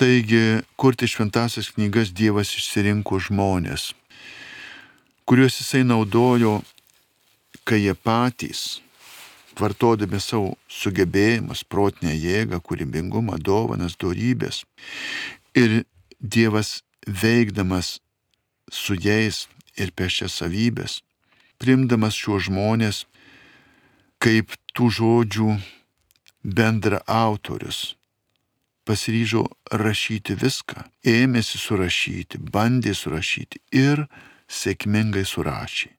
Taigi, 0.00 0.60
kurti 0.80 1.08
šventasias 1.08 1.70
knygas 1.76 2.10
Dievas 2.16 2.50
išsirinko 2.56 3.20
žmonės, 3.28 3.90
kuriuos 5.28 5.60
jisai 5.62 5.84
naudojo, 5.86 6.60
kai 7.70 7.84
jie 7.84 7.94
patys, 7.94 8.80
vartodami 9.54 10.18
savo 10.18 10.56
sugebėjimus, 10.66 11.62
protinę 11.62 12.16
jėgą, 12.16 12.58
kūrybingumą, 12.66 13.38
dovanas, 13.38 13.94
darybės. 14.00 14.64
Ir 15.54 15.84
Dievas 16.20 16.82
veikdamas 17.06 18.00
su 18.70 18.96
jais 18.98 19.46
ir 19.78 19.94
per 19.96 20.10
šias 20.12 20.34
savybės, 20.42 20.98
primdamas 21.62 22.18
šiuos 22.18 22.48
žmonės 22.50 23.04
kaip 24.20 24.52
tų 24.76 24.90
žodžių 24.98 25.54
bendra 26.44 27.00
autorius, 27.06 27.94
pasiryžo 28.84 29.46
rašyti 29.70 30.36
viską, 30.42 30.84
ėmėsi 31.06 31.62
surašyti, 31.62 32.42
bandė 32.52 32.92
surašyti 32.98 33.62
ir 33.72 34.04
sėkmingai 34.50 35.24
surašė. 35.24 35.94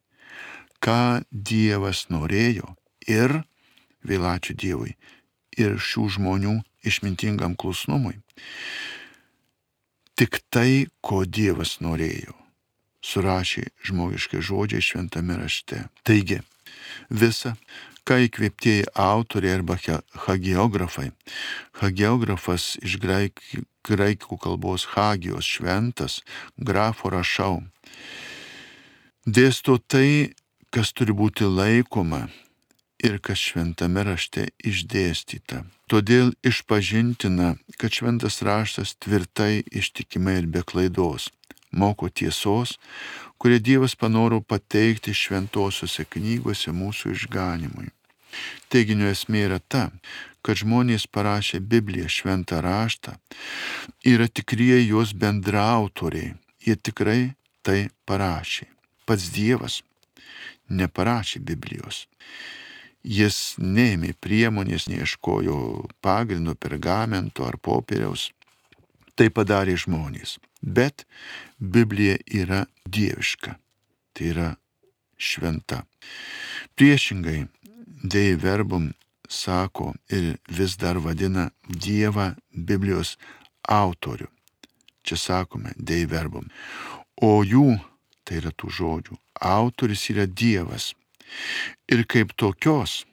Ką 0.82 1.22
Dievas 1.30 2.08
norėjo 2.10 2.76
ir, 3.06 3.41
vėl 4.02 4.26
ačiū 4.26 4.56
Dievui, 4.58 4.96
ir 5.58 5.78
šių 5.78 6.08
žmonių 6.17 6.56
išmintingam 6.88 7.56
klusnumui. 7.56 8.17
Tik 10.17 10.41
tai, 10.54 10.88
ko 11.02 11.24
Dievas 11.26 11.80
norėjo, 11.82 12.34
surašė 13.06 13.67
žmogiškai 13.86 14.41
žodžiai 14.41 14.86
šventame 14.86 15.38
rašte. 15.39 15.86
Taigi, 16.06 16.41
visa, 17.10 17.56
ką 18.06 18.17
įkvėptieji 18.28 18.89
autoriai 18.98 19.58
arba 19.60 19.78
hagiografai. 20.26 21.12
Hagiografas 21.82 22.76
iš 22.82 22.98
graikų, 23.02 23.65
graikų 23.86 24.38
kalbos 24.41 24.86
hagijos 24.96 25.48
šventas, 25.48 26.22
grafo 26.58 27.10
rašau. 27.13 27.62
Dėsto 29.26 29.78
tai, 29.78 30.34
kas 30.71 30.93
turi 30.95 31.12
būti 31.12 31.47
laikoma 31.47 32.27
ir 33.03 33.17
kas 33.19 33.41
šventame 33.41 34.05
rašte 34.07 34.47
išdėstyta. 34.63 35.65
Todėl 35.91 36.31
išpažintina, 36.47 37.55
kad 37.77 37.91
šventas 37.91 38.39
raštas 38.45 38.95
tvirtai, 39.03 39.65
ištikimai 39.67 40.38
ir 40.39 40.47
be 40.47 40.63
klaidos 40.63 41.29
moko 41.71 42.10
tiesos, 42.10 42.77
kurie 43.39 43.60
Dievas 43.60 43.95
panoro 43.95 44.41
pateikti 44.41 45.13
šventosiuose 45.15 46.05
knygose 46.05 46.71
mūsų 46.75 47.15
išganimui. 47.15 47.91
Teiginio 48.71 49.10
esmė 49.12 49.45
yra 49.47 49.60
ta, 49.60 49.89
kad 50.43 50.60
žmonės 50.62 51.07
parašė 51.07 51.60
Bibliją 51.60 52.07
šventą 52.12 52.62
raštą, 52.63 53.17
yra 54.07 54.27
tikrieji 54.27 54.91
jos 54.91 55.12
bendraautoriai, 55.15 56.36
jie 56.63 56.75
tikrai 56.75 57.34
tai 57.63 57.89
parašė. 58.07 58.67
Pats 59.05 59.31
Dievas 59.36 59.81
neparašė 60.71 61.41
Biblijos. 61.45 62.05
Jis 63.01 63.57
neėmė 63.57 64.13
priemonės, 64.21 64.88
neieškojo 64.91 65.57
pagrindo 66.05 66.53
pergamento 66.55 67.47
ar 67.47 67.57
popieriaus. 67.57 68.29
Tai 69.17 69.27
padarė 69.34 69.75
žmonės. 69.77 70.38
Bet 70.62 71.05
Biblija 71.60 72.19
yra 72.25 72.65
dieviška. 72.86 73.57
Tai 74.13 74.27
yra 74.34 74.49
šventa. 75.17 75.84
Priešingai, 76.75 77.47
Dei 78.01 78.34
verbum 78.34 78.93
sako 79.29 79.93
ir 80.10 80.38
vis 80.49 80.73
dar 80.77 80.97
vadina 80.97 81.51
Dievą 81.69 82.31
Biblijos 82.49 83.17
autorių. 83.69 84.25
Čia 85.05 85.17
sakome 85.17 85.73
Dei 85.77 86.07
verbum. 86.10 86.49
O 87.21 87.43
jų, 87.45 87.77
tai 88.23 88.41
yra 88.41 88.51
tų 88.55 88.71
žodžių, 88.77 89.17
autoris 89.41 90.07
yra 90.13 90.27
Dievas. 90.27 90.91
Ir 91.91 92.03
kaip 92.10 92.34
tokios, 92.39 93.05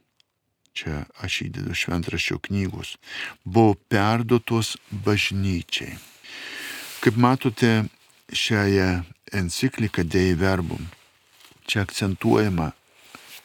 čia 0.75 1.05
aš 1.23 1.43
įdedu 1.49 1.75
šventraščio 1.75 2.41
knygos, 2.49 2.97
buvo 3.45 3.77
perduotos 3.91 4.77
bažnyčiai. 4.91 5.99
Kaip 7.03 7.19
matote, 7.21 7.87
šiąją 8.33 9.05
encikliką 9.39 10.05
Dei 10.05 10.35
verbum, 10.35 10.91
čia 11.67 11.87
akcentuojama 11.87 12.73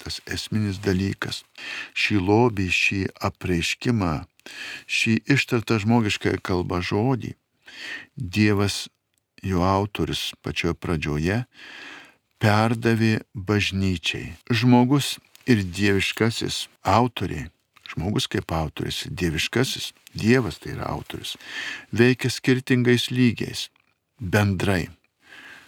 tas 0.03 0.19
esminis 0.27 0.81
dalykas. 0.83 1.43
Šį 1.95 2.19
lobį, 2.27 2.67
šį 2.67 2.99
apreiškimą, 3.29 4.13
šį 4.87 5.13
ištartą 5.35 5.79
žmogišką 5.83 6.35
kalbą 6.43 6.81
žodį 6.83 7.37
Dievas, 8.15 8.87
jo 9.43 9.63
autoris 9.67 10.31
pačioje 10.43 10.77
pradžioje, 10.79 11.43
perdavė 12.41 13.17
bažnyčiai. 13.33 14.33
Žmogus 14.51 15.17
ir 15.47 15.63
dieviškasis 15.63 16.67
autoriai, 16.83 17.49
žmogus 17.93 18.27
kaip 18.31 18.51
autoris, 18.55 19.03
dieviškasis, 19.11 19.91
Dievas 20.13 20.59
tai 20.61 20.75
yra 20.75 20.85
autoris, 20.93 21.33
veikia 21.89 22.29
skirtingais 22.29 23.09
lygiais, 23.09 23.69
bendrai. 24.21 24.91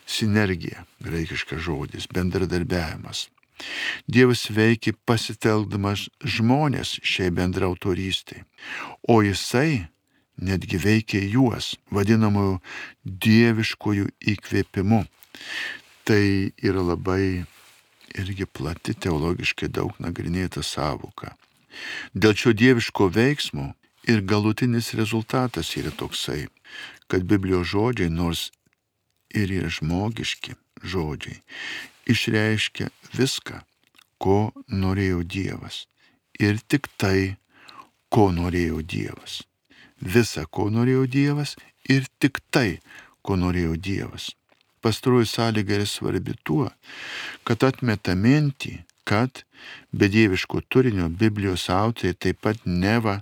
Sinergija, 0.05 0.83
graikiškas 1.01 1.63
žodis, 1.65 2.05
bendradarbiavimas. 2.13 3.25
Dievas 4.05 4.43
veikia 4.53 4.93
pasitelkdamas 5.09 6.05
žmonės 6.21 6.99
šiai 7.01 7.31
bendrautorystai, 7.33 8.43
o 9.09 9.23
jisai 9.25 9.87
netgi 10.41 10.79
veikia 10.81 11.21
juos, 11.29 11.75
vadinamųjų 11.91 12.59
dieviškojų 13.05 14.09
įkvėpimu. 14.35 15.03
Tai 16.05 16.25
yra 16.63 16.83
labai 16.85 17.45
irgi 18.15 18.45
plati 18.45 18.93
teologiškai 18.93 19.69
daug 19.71 19.95
nagrinėta 19.99 20.63
savoka. 20.63 21.33
Dėl 22.13 22.35
šio 22.39 22.53
dieviško 22.55 23.09
veiksmo 23.11 23.73
ir 24.07 24.21
galutinis 24.21 24.93
rezultatas 24.95 25.73
yra 25.79 25.91
toksai, 25.91 26.45
kad 27.11 27.25
Biblijos 27.27 27.71
žodžiai, 27.73 28.11
nors 28.11 28.51
ir 29.35 29.51
yra 29.51 29.71
žmogiški 29.71 30.55
žodžiai, 30.85 31.41
išreiškia 32.07 32.91
viską, 33.17 33.63
ko 34.21 34.53
norėjo 34.69 35.23
Dievas. 35.23 35.85
Ir 36.39 36.59
tik 36.67 36.87
tai, 36.99 37.35
ko 38.11 38.29
norėjo 38.35 38.81
Dievas. 38.83 39.41
Visa, 40.01 40.45
ko 40.45 40.69
norėjo 40.69 41.05
Dievas 41.07 41.55
ir 41.89 42.07
tik 42.19 42.41
tai, 42.51 42.79
ko 43.21 43.37
norėjo 43.39 43.75
Dievas. 43.77 44.31
Pastaroji 44.81 45.25
sąlyga 45.25 45.79
yra 45.79 45.85
svarbi 45.89 46.35
tuo, 46.45 46.69
kad 47.43 47.63
atmeta 47.65 48.13
mintį, 48.13 48.83
kad 49.05 49.43
be 49.91 50.09
dieviško 50.09 50.61
turinio 50.69 51.09
Biblijos 51.09 51.69
autoriai 51.69 52.17
taip 52.17 52.41
pat 52.41 52.65
neva 52.65 53.21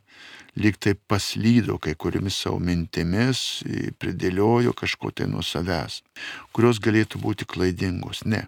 lyg 0.56 0.78
tai 0.78 0.94
paslydo 0.94 1.78
kai 1.82 1.96
kuriomis 1.98 2.38
savo 2.44 2.60
mintimis, 2.62 3.64
pridėliojo 4.00 4.74
kažko 4.78 5.12
tai 5.16 5.28
nuo 5.32 5.42
savęs, 5.44 6.02
kurios 6.54 6.80
galėtų 6.84 7.22
būti 7.24 7.48
klaidingos. 7.50 8.24
Ne. 8.26 8.46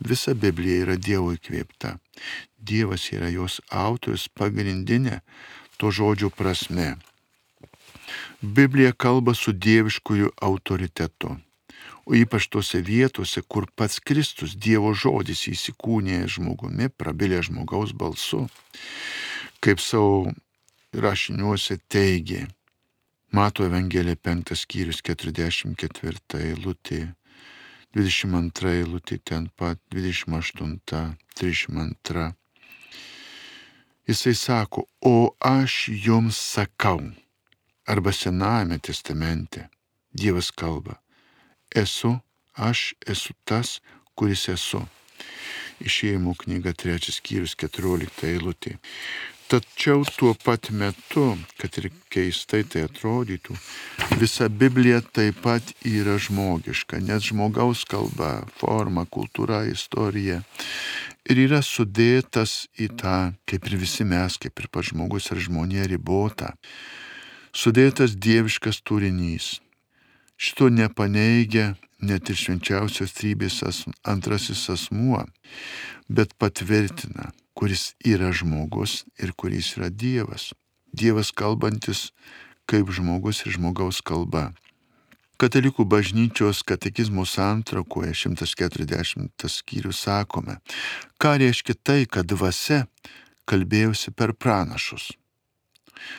Visa 0.00 0.34
Biblija 0.34 0.86
yra 0.86 0.96
Dievo 0.96 1.32
įkvėpta. 1.36 1.96
Dievas 2.58 3.06
yra 3.14 3.30
jos 3.30 3.60
autorius 3.70 4.26
pagrindinė 4.28 5.20
to 5.78 5.92
žodžio 5.94 6.32
prasme. 6.34 6.96
Biblija 8.40 8.92
kalba 8.92 9.34
su 9.34 9.52
dieviškųjų 9.52 10.32
autoritetu. 10.42 11.36
O 12.06 12.14
ypač 12.14 12.46
tose 12.46 12.78
vietose, 12.86 13.42
kur 13.42 13.66
pats 13.74 13.98
Kristus, 13.98 14.54
Dievo 14.54 14.92
žodis 14.94 15.48
įsikūnė 15.50 16.20
žmogumi, 16.30 16.86
prabilė 16.94 17.40
žmogaus 17.42 17.90
balsu, 17.90 18.44
kaip 19.58 19.82
savo 19.82 20.30
rašiniuose 20.94 21.80
teigė. 21.90 22.46
Mato 23.34 23.66
Evangelija 23.66 24.16
5 24.22 24.54
skyrius 24.54 25.02
44 25.02 26.40
eilutė, 26.46 27.02
22 27.96 28.72
eilutė 28.84 29.18
ten 29.18 29.50
pat, 29.58 29.82
28, 29.90 30.78
32. 31.34 32.30
Jisai 34.06 34.34
sako, 34.38 34.86
o 35.02 35.34
aš 35.42 35.88
jums 35.90 36.38
sakau, 36.38 37.00
arba 37.86 38.12
Senajame 38.12 38.78
testamente 38.78 39.68
Dievas 40.12 40.50
kalba, 40.50 40.96
esu, 41.74 42.16
aš 42.56 42.94
esu 43.06 43.34
tas, 43.44 43.80
kuris 44.16 44.48
esu. 44.48 44.80
Išėjimų 45.84 46.32
knyga 46.40 46.72
3 46.72 47.12
skyrius 47.12 47.52
14 47.60 48.24
eilutė. 48.30 48.78
Tačiau 49.46 50.02
tuo 50.16 50.32
pat 50.34 50.72
metu, 50.74 51.36
kad 51.60 51.76
ir 51.78 51.92
keistai 52.10 52.64
tai 52.66 52.86
atrodytų, 52.88 53.54
visa 54.18 54.48
Biblija 54.50 54.98
taip 55.04 55.38
pat 55.44 55.68
yra 55.86 56.16
žmogiška, 56.18 56.98
nes 56.98 57.28
žmogaus 57.28 57.84
kalba, 57.86 58.40
forma, 58.58 59.04
kultūra, 59.06 59.62
istorija 59.70 60.40
ir 61.30 61.42
yra 61.44 61.60
sudėtas 61.62 62.64
į 62.74 62.90
tą, 62.98 63.16
kaip 63.46 63.70
ir 63.70 63.78
visi 63.78 64.08
mes, 64.08 64.34
kaip 64.42 64.58
ir 64.58 64.66
pats 64.72 64.90
žmogus 64.90 65.30
ar 65.30 65.38
žmonė 65.42 65.86
ribota, 65.94 66.56
sudėtas 67.56 68.16
dieviškas 68.20 68.82
turinys. 68.84 69.56
Šito 70.36 70.68
nepaneigia 70.68 71.72
net 72.04 72.28
ir 72.28 72.36
švenčiausios 72.36 73.14
trybės 73.16 73.62
antrasis 74.04 74.66
asmuo, 74.72 75.24
bet 76.08 76.36
patvirtina, 76.36 77.32
kuris 77.56 77.94
yra 78.04 78.34
žmogus 78.36 79.04
ir 79.16 79.32
kuris 79.32 79.72
yra 79.78 79.88
Dievas. 79.88 80.52
Dievas 80.92 81.32
kalbantis 81.32 82.10
kaip 82.68 82.92
žmogus 82.92 83.46
ir 83.46 83.56
žmogaus 83.56 84.02
kalba. 84.04 84.50
Katalikų 85.40 85.84
bažnyčios 85.84 86.62
katekizmo 86.64 87.26
santraukoje 87.28 88.14
140 88.16 89.48
skyrių 89.52 89.92
sakome, 89.92 90.56
ką 91.20 91.36
reiškia 91.42 91.76
tai, 91.76 92.00
kad 92.08 92.28
dvasia 92.28 92.86
kalbėjusi 93.48 94.16
per 94.16 94.32
pranašus. 94.32 95.12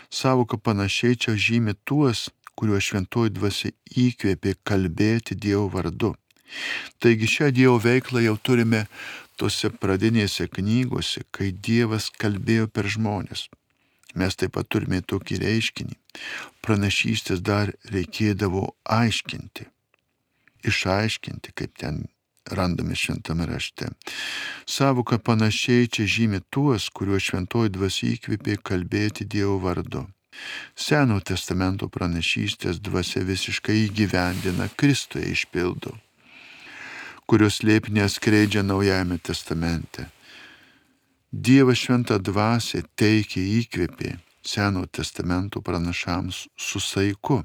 Savoka 0.10 0.58
panašiai 0.58 1.16
čia 1.16 1.36
žymi 1.36 1.76
tuos, 1.84 2.28
kuriuo 2.58 2.80
šventoji 2.82 3.36
dvasia 3.38 3.72
įkvėpė 4.06 4.56
kalbėti 4.68 5.38
Dievo 5.38 5.68
vardu. 5.74 6.16
Taigi 7.04 7.30
šią 7.30 7.52
Dievo 7.54 7.78
veiklą 7.84 8.24
jau 8.26 8.36
turime 8.50 8.86
tose 9.38 9.70
pradinėse 9.70 10.48
knygose, 10.50 11.24
kai 11.32 11.52
Dievas 11.52 12.10
kalbėjo 12.24 12.68
per 12.74 12.90
žmonės. 12.90 13.48
Mes 14.18 14.40
taip 14.40 14.56
pat 14.58 14.70
turime 14.74 15.04
tokį 15.06 15.42
reiškinį. 15.44 15.98
Pranašystės 16.66 17.44
dar 17.46 17.74
reikėdavo 17.94 18.64
aiškinti. 18.98 19.68
Išaiškinti, 20.66 21.54
kaip 21.54 21.76
ten 21.78 22.08
randame 22.52 22.96
šventame 22.96 23.46
rašte. 23.46 23.90
Savoka 24.66 25.18
panašiai 25.18 25.88
čia 25.88 26.06
žymi 26.06 26.42
tuos, 26.50 26.90
kuriuo 26.90 27.20
šventoji 27.20 27.74
dvasia 27.76 28.14
įkvėpė 28.16 28.60
kalbėti 28.64 29.26
Dievo 29.26 29.58
vardu. 29.64 30.06
Seno 30.76 31.18
testamento 31.20 31.88
pranašystės 31.90 32.82
dvasia 32.84 33.24
visiškai 33.26 33.78
įgyvendina, 33.88 34.70
Kristuje 34.78 35.32
išpildo, 35.34 35.96
kurios 37.26 37.64
lėpnė 37.66 38.06
skleidžia 38.10 38.62
Naujajame 38.64 39.18
testamente. 39.18 40.08
Dievas 41.32 41.82
šventą 41.82 42.22
dvasę 42.22 42.86
teikia 42.96 43.42
įkvėpė 43.60 44.16
Seno 44.48 44.86
testamento 44.86 45.60
pranašams 45.62 46.48
su 46.56 46.80
saiku, 46.80 47.42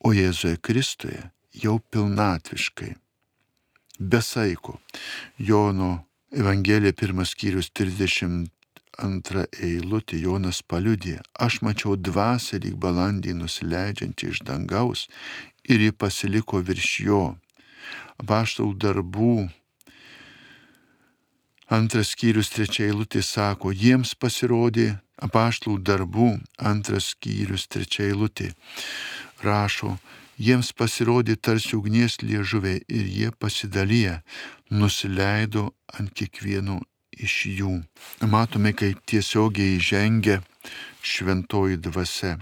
o 0.00 0.12
Jėzuje 0.16 0.56
Kristuje 0.64 1.20
jau 1.52 1.76
pilnatviškai. 1.92 2.94
Be 4.10 4.20
saiko. 4.22 4.78
Jono 5.38 6.04
Evangelija 6.32 6.92
pirmas 6.92 7.34
skyrius 7.36 7.68
32 7.78 9.44
eilutė 9.68 10.18
Jonas 10.24 10.62
paliudė, 10.62 11.20
aš 11.46 11.60
mačiau 11.62 11.94
dvasę 12.08 12.58
lyg 12.64 12.74
balandį 12.82 13.36
nusileidžiantį 13.38 14.30
iš 14.32 14.42
dangaus 14.48 15.06
ir 15.68 15.84
ji 15.86 15.92
pasiliko 15.92 16.62
virš 16.68 16.90
jo. 17.06 17.24
Apaštalų 18.22 18.74
darbų 18.84 19.36
Antras 21.72 22.10
skyrius 22.12 22.50
trečia 22.52 22.88
eilutė 22.90 23.22
sako, 23.24 23.70
jiems 23.72 24.16
pasirodė 24.18 24.90
apaštlų 25.24 25.78
darbų, 25.86 26.32
antras 26.58 27.12
skyrius 27.14 27.64
trečia 27.70 28.10
eilutė 28.10 28.50
rašo, 29.46 29.94
jiems 30.42 30.72
pasirodė 30.78 31.36
tarsi 31.36 31.76
ugnies 31.78 32.18
liežuviai 32.22 32.82
ir 32.88 33.10
jie 33.16 33.30
pasidalyje 33.42 34.18
nusileido 34.70 35.68
ant 35.98 36.10
kiekvieno 36.18 36.80
iš 37.12 37.34
jų. 37.58 37.74
Matome, 38.34 38.72
kaip 38.72 39.04
tiesiogiai 39.06 39.78
žengia 39.78 40.40
šventoji 41.02 41.78
dvasia. 41.82 42.38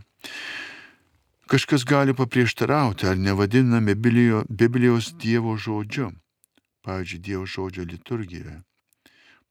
Kažkas 1.51 1.85
gali 1.85 2.15
paprieštarauti, 2.15 3.09
ar 3.11 3.19
nevadiname 3.19 3.97
Biblijos 3.99 5.11
Dievo 5.19 5.57
žodžiu. 5.59 6.13
Pavyzdžiui, 6.87 7.23
Dievo 7.27 7.47
žodžio 7.47 7.85
liturgijoje. 7.85 8.61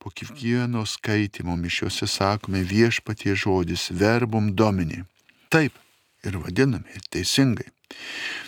Po 0.00 0.08
kiekvieno 0.10 0.86
skaitimo 0.88 1.56
mišiuose 1.60 2.06
sakome 2.08 2.62
viešpatie 2.64 3.34
žodis 3.36 3.90
verbum 3.92 4.54
domini. 4.56 5.04
Taip 5.52 5.76
ir 6.24 6.40
vadiname, 6.40 6.88
ir 6.96 7.04
teisingai. 7.12 7.68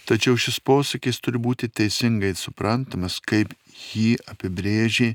Tačiau 0.06 0.36
šis 0.36 0.58
posakis 0.66 1.20
turi 1.22 1.38
būti 1.38 1.68
teisingai 1.70 2.32
suprantamas, 2.38 3.20
kaip 3.22 3.54
jį 3.92 4.16
apibrėžė 4.32 5.14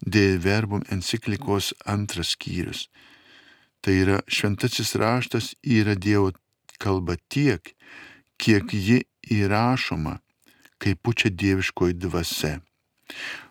De 0.00 0.38
Verbum 0.38 0.84
enciklikos 0.94 1.72
antras 1.84 2.34
skyrius. 2.36 2.86
Tai 3.82 3.94
yra 3.94 4.20
šventasis 4.26 4.94
raštas 4.98 5.52
yra 5.62 5.94
Dievo 5.94 6.32
kalba 6.78 7.18
tiek, 7.28 7.74
kiek 8.38 8.72
ji 8.72 9.02
įrašoma, 9.26 10.18
kaip 10.78 11.02
pučia 11.02 11.30
dieviškoji 11.34 11.98
dvasia. 11.98 12.58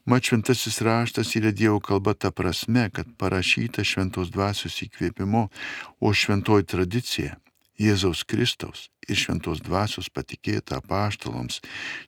Mat 0.07 0.27
šventasis 0.29 0.79
raštas 0.85 1.35
yra 1.35 1.51
Dievo 1.51 1.79
kalba 1.83 2.13
ta 2.13 2.31
prasme, 2.31 2.87
kad 2.93 3.11
parašyta 3.19 3.83
šventos 3.83 4.31
dvasios 4.31 4.79
įkvėpimu, 4.87 5.47
o 5.99 6.13
šventoji 6.13 6.69
tradicija 6.73 7.39
Jėzaus 7.77 8.23
Kristaus 8.23 8.87
ir 9.07 9.19
šventos 9.19 9.61
dvasios 9.65 10.09
patikėta 10.13 10.81
apaštalams 10.81 11.61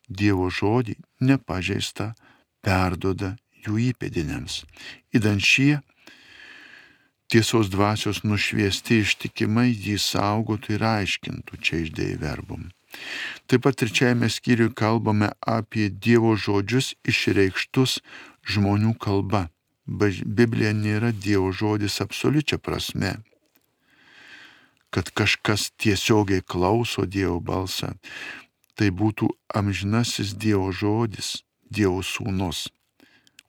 Dievo 0.08 0.48
žodį 0.52 0.96
nepažeista 1.24 2.12
perdoda 2.64 3.36
jų 3.64 3.78
įpėdiniams. 3.90 4.64
Įdant 5.16 5.44
šie 5.44 5.80
tiesos 7.30 7.70
dvasios 7.70 8.24
nušviesti 8.26 9.00
ištikimai 9.04 9.70
jį 9.70 9.96
saugotų 10.02 10.76
ir 10.76 10.86
aiškintų 10.96 11.60
čia 11.62 11.82
išdėjai 11.84 12.20
verbum. 12.20 12.68
Taip 13.46 13.62
pat 13.66 13.78
trečiajame 13.78 14.28
skyriuje 14.30 14.74
kalbame 14.74 15.30
apie 15.46 15.88
Dievo 15.90 16.34
žodžius 16.34 16.94
išreikštus 17.06 18.00
žmonių 18.50 18.96
kalba. 18.98 19.46
Biblija 19.86 20.72
nėra 20.74 21.12
Dievo 21.14 21.52
žodis 21.54 22.00
absoliučia 22.02 22.58
prasme, 22.58 23.20
kad 24.90 25.10
kažkas 25.14 25.70
tiesiogiai 25.78 26.42
klauso 26.42 27.06
Dievo 27.06 27.40
balsą. 27.40 27.94
Tai 28.74 28.88
būtų 28.90 29.28
amžinasis 29.54 30.34
Dievo 30.34 30.70
žodis, 30.72 31.42
Dievo 31.70 32.02
sūnus, 32.02 32.68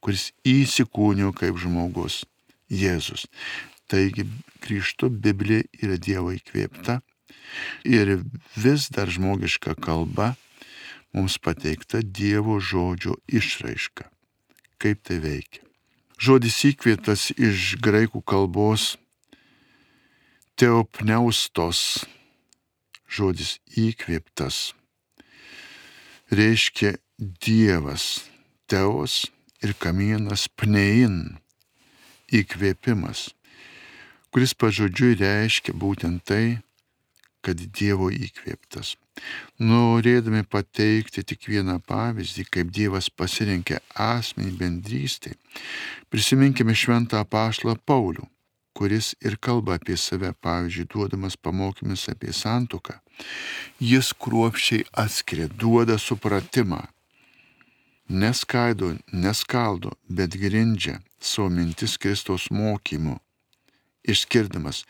kuris 0.02 0.32
įsikūnio 0.46 1.34
kaip 1.34 1.58
žmogus- 1.58 2.26
Jėzus. 2.82 3.28
Taigi, 3.88 4.28
grįžtu, 4.62 5.10
Biblija 5.10 5.64
yra 5.84 5.98
Dievo 5.98 6.32
įkvėpta 6.32 7.02
Ir 7.84 8.22
vis 8.56 8.90
dar 8.90 9.10
žmogiška 9.10 9.76
kalba 9.76 10.36
mums 11.14 11.38
pateikta 11.38 12.02
Dievo 12.02 12.60
žodžio 12.60 13.18
išraiška. 13.28 14.08
Kaip 14.82 15.04
tai 15.06 15.20
veikia? 15.24 15.66
Žodis 16.22 16.58
įkvėtas 16.70 17.32
iš 17.34 17.76
graikų 17.82 18.22
kalbos 18.22 18.96
teopneustos. 20.62 22.06
Žodis 23.10 23.56
įkvėptas 23.82 24.76
reiškia 26.30 26.92
Dievas, 27.18 28.28
teos 28.70 29.16
ir 29.66 29.74
kamienas 29.82 30.44
pnein, 30.54 31.40
įkvėpimas, 32.30 33.32
kuris 34.30 34.54
pažodžiui 34.54 35.18
reiškia 35.24 35.74
būtent 35.74 36.22
tai, 36.30 36.62
kad 37.42 37.58
Dievo 37.58 38.12
įkvėptas. 38.14 38.94
Norėdami 39.58 40.44
pateikti 40.46 41.24
tik 41.26 41.50
vieną 41.50 41.80
pavyzdį, 41.90 42.46
kaip 42.54 42.70
Dievas 42.70 43.10
pasirinkė 43.10 43.82
asmenį 43.98 44.54
bendrystį, 44.62 45.34
prisiminkime 46.14 46.78
šventą 46.78 47.26
apašlą 47.26 47.80
Paulių, 47.82 48.30
kuris 48.82 49.14
ir 49.22 49.36
kalba 49.38 49.76
apie 49.78 49.98
save, 49.98 50.32
pavyzdžiui, 50.42 50.88
duodamas 50.90 51.36
pamokymus 51.38 52.08
apie 52.10 52.32
santuoką. 52.34 52.96
Jis 53.92 54.08
kruopščiai 54.24 54.88
atskiria, 55.04 55.46
duoda 55.62 56.00
supratimą. 56.02 56.80
Neskaido, 58.10 58.90
neskaldo, 59.14 59.92
bet 60.10 60.34
grindžia 60.44 60.98
savo 61.22 61.52
mintis 61.54 61.94
Kristaus 62.02 62.48
mokymu, 62.50 63.20
išskirdamas, 64.02 64.82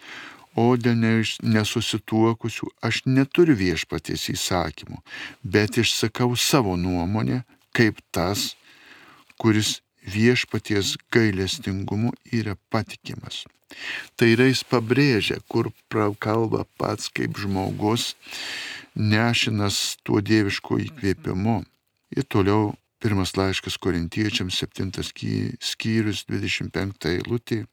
o 0.55 0.71
dėl 0.79 1.03
nesusituokusių 1.43 2.71
aš 2.87 3.03
neturiu 3.11 3.59
viešpaties 3.59 4.29
įsakymų, 4.37 5.03
bet 5.43 5.83
išsakau 5.83 6.31
savo 6.39 6.79
nuomonę 6.79 7.43
kaip 7.75 7.99
tas, 8.15 8.53
kuris 9.35 9.81
viešpaties 10.07 10.97
gailestingumu 11.13 12.13
yra 12.31 12.57
patikimas. 12.69 13.45
Tai 14.19 14.27
yra 14.33 14.49
jis 14.49 14.65
pabrėžia, 14.67 15.39
kur 15.47 15.71
kalba 16.19 16.65
pats 16.77 17.07
kaip 17.13 17.39
žmogus, 17.39 18.15
nešinas 18.95 19.97
tuo 20.03 20.19
dieviško 20.19 20.81
įkvėpimu. 20.89 21.61
Ir 22.11 22.27
toliau 22.27 22.73
Pirmas 23.01 23.31
laiškas 23.33 23.79
korintiečiams, 23.81 24.59
7 24.61 24.91
skyrius, 25.65 26.21
25 26.29 27.07
eilutė. 27.09 27.63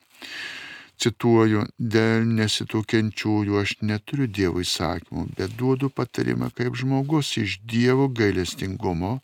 Cituoju, 0.98 1.66
dėl 1.78 2.24
nesitokiančiųjų 2.38 3.58
aš 3.60 3.74
neturiu 3.90 4.26
Dievo 4.38 4.64
įsakymų, 4.64 5.26
bet 5.36 5.52
duodu 5.60 5.92
patarimą 5.94 6.48
kaip 6.56 6.80
žmogus 6.80 7.36
iš 7.44 7.60
Dievo 7.60 8.08
gailestingumo 8.08 9.18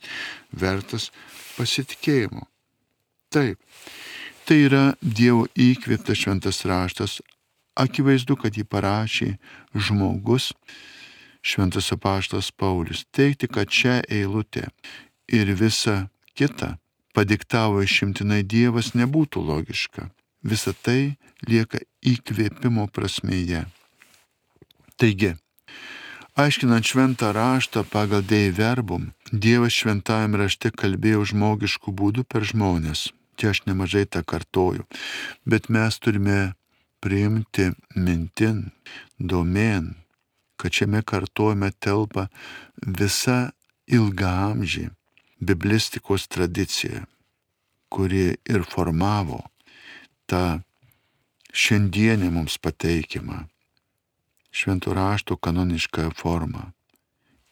vertas 0.53 1.09
pasitikėjimo. 1.57 2.45
Taip, 3.35 3.59
tai 4.47 4.61
yra 4.69 4.85
Dievo 5.03 5.49
įkvėptas 5.59 6.23
šventas 6.23 6.63
raštas, 6.71 7.19
akivaizdu, 7.75 8.39
kad 8.39 8.55
jį 8.55 8.67
parašė 8.71 9.31
žmogus, 9.75 10.53
šventas 11.43 11.91
apaštas 11.97 12.53
Paulius. 12.55 13.03
Teikti, 13.11 13.51
kad 13.51 13.69
šią 13.69 14.01
eilutę 14.07 14.69
ir 15.27 15.51
visa 15.59 16.05
kita 16.39 16.77
padiktavo 17.15 17.83
išimtinai 17.83 18.45
Dievas 18.47 18.95
nebūtų 18.95 19.43
logiška 19.51 20.13
visa 20.45 20.75
tai 20.77 21.17
lieka 21.49 21.81
įkvėpimo 22.05 22.87
prasmėje. 22.93 23.65
Taigi, 25.01 25.33
aiškinant 26.39 26.87
šventą 26.87 27.33
raštą 27.35 27.83
pagal 27.91 28.23
Dei 28.23 28.53
verbum, 28.55 29.11
Dievas 29.33 29.75
šventajame 29.75 30.45
rašte 30.45 30.71
kalbėjo 30.71 31.25
žmogiškų 31.33 31.97
būdų 32.01 32.29
per 32.29 32.47
žmonės. 32.47 33.09
Čia 33.37 33.51
aš 33.51 33.65
nemažai 33.67 34.05
tą 34.07 34.23
kartoju, 34.23 34.85
bet 35.45 35.69
mes 35.69 35.99
turime 35.99 36.55
priimti 37.03 37.71
mintin, 37.97 38.71
domen, 39.19 39.95
kad 40.57 40.73
šiame 40.73 41.03
kartojime 41.03 41.73
telpa 41.83 42.29
visa 43.01 43.51
ilgaamžė 43.91 44.89
biblistikos 45.45 46.29
tradicija, 46.33 47.03
kuri 47.93 48.37
ir 48.49 48.65
formavo 48.69 49.43
tą 50.31 50.63
šiandienį 51.55 52.31
mums 52.33 52.57
pateikimą 52.59 53.45
šventų 54.55 54.95
rašto 54.95 55.37
kanonišką 55.37 56.09
formą. 56.17 56.71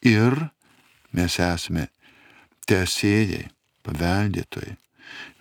Ir 0.07 0.37
mes 1.15 1.39
esame 1.43 1.89
tesėjai, 2.71 3.49
paveldėtojai, 3.83 4.77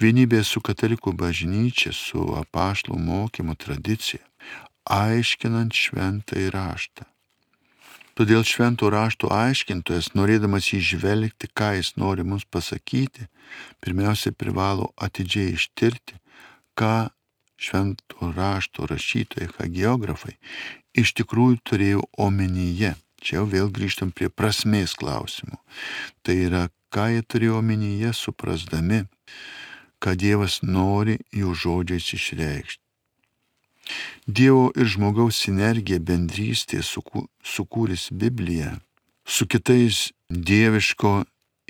vienybė 0.01 0.43
su 0.47 0.61
katalikų 0.63 1.13
bažnyčia, 1.17 1.93
su 1.93 2.23
apaštlų 2.39 2.97
mokymo 2.99 3.55
tradicija, 3.55 4.23
aiškinant 4.85 5.75
šventą 5.77 6.39
įraštą. 6.47 7.07
Todėl 8.17 8.43
šventų 8.43 8.89
raštų 8.91 9.31
aiškintojas, 9.31 10.11
norėdamas 10.19 10.67
įžvelgti, 10.75 11.47
ką 11.55 11.71
jis 11.79 11.93
nori 11.97 12.25
mums 12.27 12.43
pasakyti, 12.43 13.29
pirmiausia 13.81 14.33
privalo 14.35 14.91
atidžiai 14.99 15.55
ištirti, 15.55 16.19
ką 16.75 17.09
švento 17.61 18.33
rašto 18.35 18.89
rašytojai, 18.89 19.49
hagiografai 19.57 20.35
iš 20.97 21.13
tikrųjų 21.19 21.61
turėjo 21.67 22.03
omenyje. 22.19 22.95
Čia 23.21 23.37
jau 23.37 23.47
vėl 23.49 23.69
grįžtam 23.73 24.11
prie 24.15 24.31
prasmės 24.33 24.95
klausimų. 24.97 25.59
Tai 26.25 26.35
yra, 26.47 26.63
ką 26.93 27.07
jie 27.13 27.21
turėjo 27.21 27.59
omenyje, 27.61 28.13
suprasdami, 28.17 29.03
ką 30.01 30.15
Dievas 30.17 30.61
nori 30.65 31.19
jų 31.35 31.53
žodžiais 31.63 32.07
išreikšti. 32.17 32.81
Dievo 34.27 34.69
ir 34.77 34.87
žmogaus 34.93 35.39
sinergija 35.43 35.99
bendrystė 35.99 36.81
sukūręs 36.85 38.09
Bibliją 38.11 38.77
su 39.25 39.47
kitais 39.47 40.11
dieviško 40.29 41.13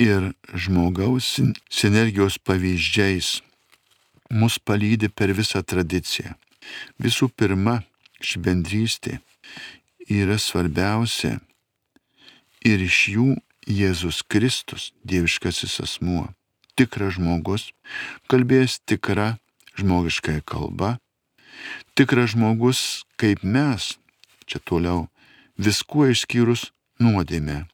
ir 0.02 0.32
žmogaus 0.54 1.40
sinergijos 1.70 2.38
pavyzdžiais 2.48 3.42
mus 4.32 4.58
palydi 4.60 5.10
per 5.10 5.34
visą 5.36 5.62
tradiciją. 5.64 6.36
Visų 7.02 7.30
pirma, 7.36 7.82
ši 8.22 8.40
bendrystė 8.46 9.20
yra 10.08 10.38
svarbiausia 10.40 11.40
ir 12.66 12.84
iš 12.86 13.00
jų 13.16 13.30
Jėzus 13.70 14.24
Kristus, 14.26 14.90
dieviškasis 15.06 15.80
asmuo, 15.84 16.32
tikras 16.78 17.18
žmogus, 17.18 17.72
kalbės 18.32 18.80
tikra 18.86 19.36
žmogiškąją 19.80 20.44
kalbą, 20.46 20.96
tikras 21.96 22.36
žmogus 22.36 23.04
kaip 23.22 23.44
mes, 23.44 23.96
čia 24.46 24.62
toliau, 24.64 25.08
viskuo 25.62 26.10
išskyrus 26.12 26.70
nuodėmę, 27.02 27.66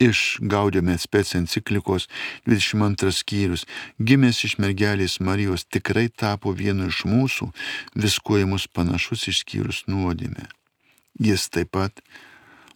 iš 0.00 0.40
gaudėme 0.40 0.96
spec 0.98 1.34
enciklikos 1.36 2.08
22 2.48 3.12
skyrius, 3.12 3.66
gimęs 4.00 4.40
iš 4.48 4.56
mergelės 4.62 5.18
Marijos 5.20 5.66
tikrai 5.68 6.08
tapo 6.08 6.54
vienu 6.56 6.88
iš 6.88 7.04
mūsų, 7.08 7.50
viskuo 7.94 8.40
į 8.40 8.48
mus 8.54 8.66
panašus 8.66 9.28
išskyrus 9.32 9.84
nuodėmę. 9.90 10.48
Jis 11.20 11.50
taip 11.52 11.74
pat 11.76 12.00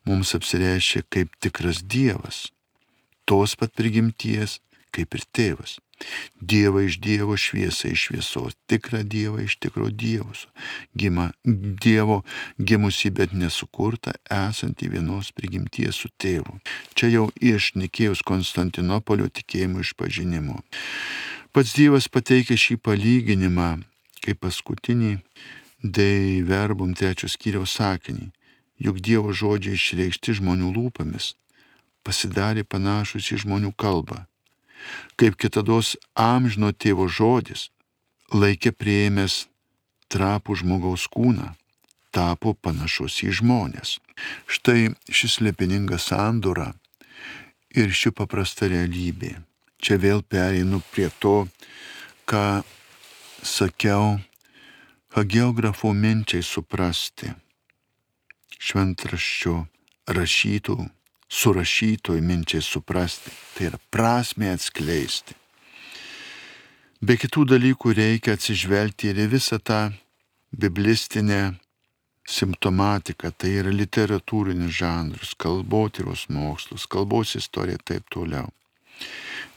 mums 0.05 0.35
apsireiškia 0.37 1.05
kaip 1.09 1.33
tikras 1.41 1.81
Dievas, 1.81 2.51
tos 3.25 3.57
pat 3.57 3.73
prigimties 3.73 4.61
kaip 4.95 5.17
ir 5.19 5.27
tėvas. 5.35 5.79
Dievą 6.43 6.83
iš 6.89 6.99
Dievo 7.03 7.37
šviesą 7.39 7.93
iš 7.95 8.09
šviesos, 8.09 8.57
tikrą 8.71 9.03
Dievą 9.07 9.45
iš 9.45 9.57
tikro 9.63 9.89
Dievus, 9.91 10.47
gima, 10.99 11.31
Dievo 11.45 12.23
gimusi, 12.59 13.11
bet 13.15 13.33
nesukurta, 13.33 14.15
esanti 14.31 14.91
vienos 14.91 15.31
prigimties 15.33 16.03
su 16.03 16.11
tėvu. 16.19 16.59
Čia 16.99 17.13
jau 17.15 17.27
iš 17.39 17.73
Nikėjus 17.79 18.25
Konstantinopolio 18.27 19.31
tikėjimo 19.31 19.85
išpažinimo. 19.87 20.61
Pats 21.55 21.77
Dievas 21.79 22.11
pateikė 22.11 22.59
šį 22.59 22.81
palyginimą 22.83 23.71
kaip 24.25 24.41
paskutinį 24.43 25.19
Dei 25.85 26.41
verbum 26.49 26.95
trečios 26.97 27.35
skyriaus 27.37 27.75
sakinį, 27.77 28.31
juk 28.81 29.01
Dievo 29.05 29.35
žodžiai 29.37 29.77
išreikšti 29.77 30.41
žmonių 30.41 30.71
lūpomis 30.73 31.35
pasidarė 32.05 32.65
panašus 32.69 33.31
į 33.33 33.43
žmonių 33.45 33.73
kalbą 33.81 34.25
kaip 35.21 35.37
kitados 35.41 35.95
amžino 36.15 36.73
tėvo 36.73 37.09
žodis, 37.09 37.71
laikė 38.35 38.73
prieimęs 38.73 39.45
trapų 40.13 40.59
žmogaus 40.61 41.07
kūną, 41.11 41.53
tapo 42.15 42.55
panašus 42.55 43.23
į 43.27 43.33
žmonės. 43.41 43.99
Štai 44.47 44.95
šis 45.11 45.41
lepininga 45.43 45.99
sandora 45.99 46.73
ir 47.75 47.91
ši 47.91 48.15
paprasta 48.15 48.71
realybė. 48.71 49.35
Čia 49.83 49.99
vėl 50.01 50.23
pereinu 50.23 50.81
prie 50.93 51.11
to, 51.21 51.45
ką 52.31 52.63
sakiau, 53.45 54.17
hagiografo 55.15 55.93
minčiai 55.93 56.43
suprasti, 56.43 57.35
šventraščio 58.59 59.59
rašytų 60.17 60.79
surašytoj 61.35 62.21
minčiai 62.21 62.63
suprasti, 62.63 63.33
tai 63.55 63.71
yra 63.71 63.81
prasme 63.91 64.53
atskleisti. 64.55 65.35
Be 67.05 67.19
kitų 67.21 67.45
dalykų 67.51 67.93
reikia 67.99 68.37
atsižvelgti 68.39 69.11
ir 69.11 69.25
į 69.25 69.29
visą 69.35 69.59
tą 69.59 69.81
biblistinę 70.55 71.57
simptomatiką, 72.25 73.33
tai 73.37 73.51
yra 73.61 73.73
literatūrinis 73.75 74.73
žanrus, 74.79 75.35
kalbotyros 75.37 76.29
mokslus, 76.33 76.87
kalbos 76.89 77.35
istorija 77.37 77.81
ir 77.81 77.85
taip 77.85 78.07
toliau. 78.15 78.49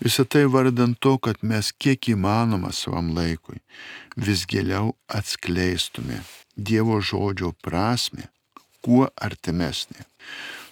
Visą 0.01 0.25
tai 0.25 0.43
vardant 0.49 0.97
to, 0.99 1.15
kad 1.21 1.39
mes 1.45 1.69
kiek 1.71 2.09
įmanoma 2.11 2.73
savam 2.73 3.13
laikui 3.15 3.61
vis 4.17 4.45
giliau 4.49 4.95
atskleistume 5.07 6.23
Dievo 6.57 6.97
žodžio 7.05 7.51
prasme, 7.61 8.31
kuo 8.81 9.05
artimesnė 9.13 10.07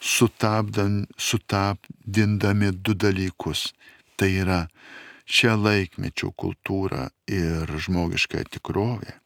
sutapdindami 0.01 2.71
du 2.71 2.93
dalykus. 2.93 3.73
Tai 4.15 4.31
yra 4.31 4.67
šią 5.27 5.59
laikmečio 5.59 6.31
kultūrą 6.39 7.11
ir 7.27 7.67
žmogišką 7.67 8.47
tikrovę 8.55 9.19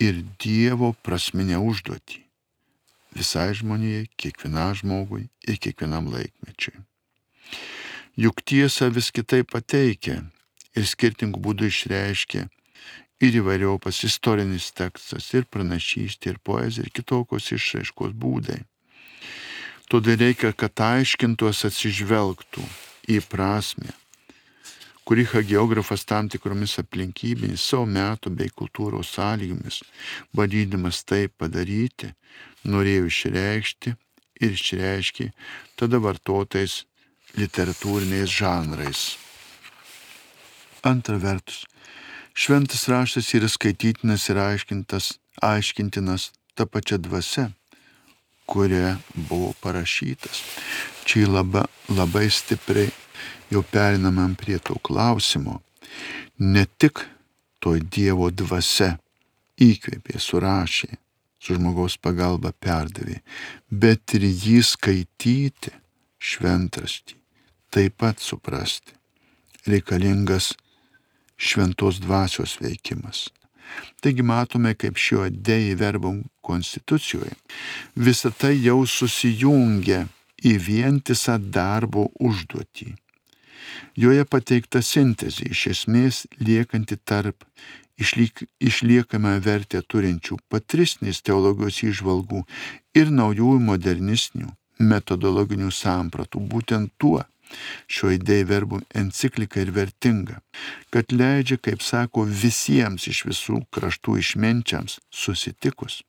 ir 0.00 0.24
Dievo 0.40 0.96
prasminę 1.04 1.60
užduotį 1.60 2.24
visai 3.14 3.54
žmonijai, 3.54 4.08
kiekvienam 4.18 4.74
žmogui 4.74 5.28
ir 5.46 5.58
kiekvienam 5.62 6.10
laikmečiui. 6.10 6.82
Juk 8.18 8.42
tiesa 8.46 8.90
vis 8.94 9.10
kitaip 9.14 9.50
pateikia 9.54 10.20
ir 10.74 10.86
skirtingų 10.86 11.40
būdų 11.46 11.70
išreiškia 11.70 12.44
ir 13.24 13.38
įvairiopas 13.40 14.02
istorinis 14.06 14.70
tekstas, 14.74 15.30
ir 15.34 15.46
pranašystė, 15.50 16.34
ir 16.34 16.38
poezija, 16.42 16.86
ir 16.86 16.94
kitokios 16.94 17.50
išraiškos 17.54 18.14
būdai. 18.18 18.60
Todėl 19.92 20.16
reikia, 20.16 20.54
kad 20.56 20.80
aiškintos 20.80 21.64
atsižvelgtų 21.68 22.62
į 23.12 23.18
prasme, 23.28 23.92
kuri 25.04 25.26
hagiografas 25.28 26.06
tam 26.08 26.30
tikromis 26.32 26.78
aplinkybėmis 26.80 27.66
savo 27.68 27.84
metų 27.92 28.32
bei 28.38 28.48
kultūros 28.48 29.12
sąlygomis, 29.18 29.82
bandydamas 30.32 31.02
tai 31.04 31.26
padaryti, 31.28 32.14
norėjo 32.64 33.10
išreikšti 33.10 33.92
ir 34.40 34.56
išreiškė 34.56 35.28
tada 35.76 36.00
vartotais 36.00 36.84
literatūriniais 37.36 38.30
žanrais. 38.32 39.02
Antra 40.84 41.18
vertus, 41.20 41.64
šventas 42.32 42.88
raštas 42.88 43.28
yra 43.36 43.52
skaitytinas 43.52 44.30
ir 44.32 44.40
aiškintas, 44.40 45.18
aiškintinas 45.44 46.30
ta 46.56 46.64
pačia 46.64 46.96
dvasia, 46.96 47.50
kuria 48.46 48.96
buvo 49.14 49.52
parašytas. 49.60 50.42
Čia 51.04 51.28
labai, 51.28 51.64
labai 51.88 52.28
stipriai 52.30 52.90
jau 53.50 53.62
perinamam 53.62 54.34
prie 54.34 54.58
to 54.58 54.74
klausimo. 54.82 55.60
Ne 56.38 56.66
tik 56.66 57.04
to 57.60 57.76
Dievo 57.78 58.30
dvasia 58.30 58.96
įkvėpė, 59.60 60.18
surašė, 60.18 60.90
su 61.38 61.54
žmogaus 61.56 61.96
pagalba 62.00 62.52
perdavė, 62.52 63.20
bet 63.70 64.16
ir 64.16 64.26
jį 64.26 64.58
skaityti 64.64 65.72
šventraštį, 66.18 67.16
taip 67.70 67.96
pat 68.00 68.20
suprasti. 68.20 68.96
Reikalingas 69.68 70.52
šventos 71.36 72.00
dvasios 72.04 72.58
veikimas. 72.60 73.28
Taigi 74.02 74.22
matome, 74.22 74.74
kaip 74.74 74.98
šio 75.00 75.28
dėjai 75.30 75.76
verbum 75.80 76.22
konstitucijoje 76.44 77.36
visa 77.96 78.30
tai 78.30 78.54
jau 78.58 78.82
susijungia 78.86 80.04
į 80.44 80.58
vientisą 80.66 81.38
darbo 81.38 82.08
užduotį. 82.20 82.92
Joje 83.96 84.24
pateikta 84.28 84.82
sintezė 84.82 85.48
iš 85.54 85.66
esmės 85.72 86.24
liekanti 86.40 86.98
tarp 87.10 87.46
išlyk, 88.00 88.44
išliekamą 88.60 89.38
vertę 89.44 89.80
turinčių 89.82 90.38
patristinės 90.52 91.22
teologijos 91.26 91.80
įžvalgų 91.88 92.42
ir 92.98 93.12
naujųjų 93.14 93.60
modernistinių 93.68 94.50
metodologinių 94.90 95.70
sampratų. 95.72 96.42
Būtent 96.50 96.92
tuo 96.98 97.22
šio 97.90 98.12
idėjų 98.16 98.46
verbų 98.50 98.80
enciklika 99.00 99.62
ir 99.62 99.72
vertinga, 99.76 100.40
kad 100.94 101.12
leidžia, 101.12 101.58
kaip 101.58 101.82
sako, 101.84 102.24
visiems 102.24 103.08
iš 103.10 103.24
visų 103.28 103.60
kraštų 103.74 104.18
išminčiams 104.22 104.98
susitikus. 105.10 106.02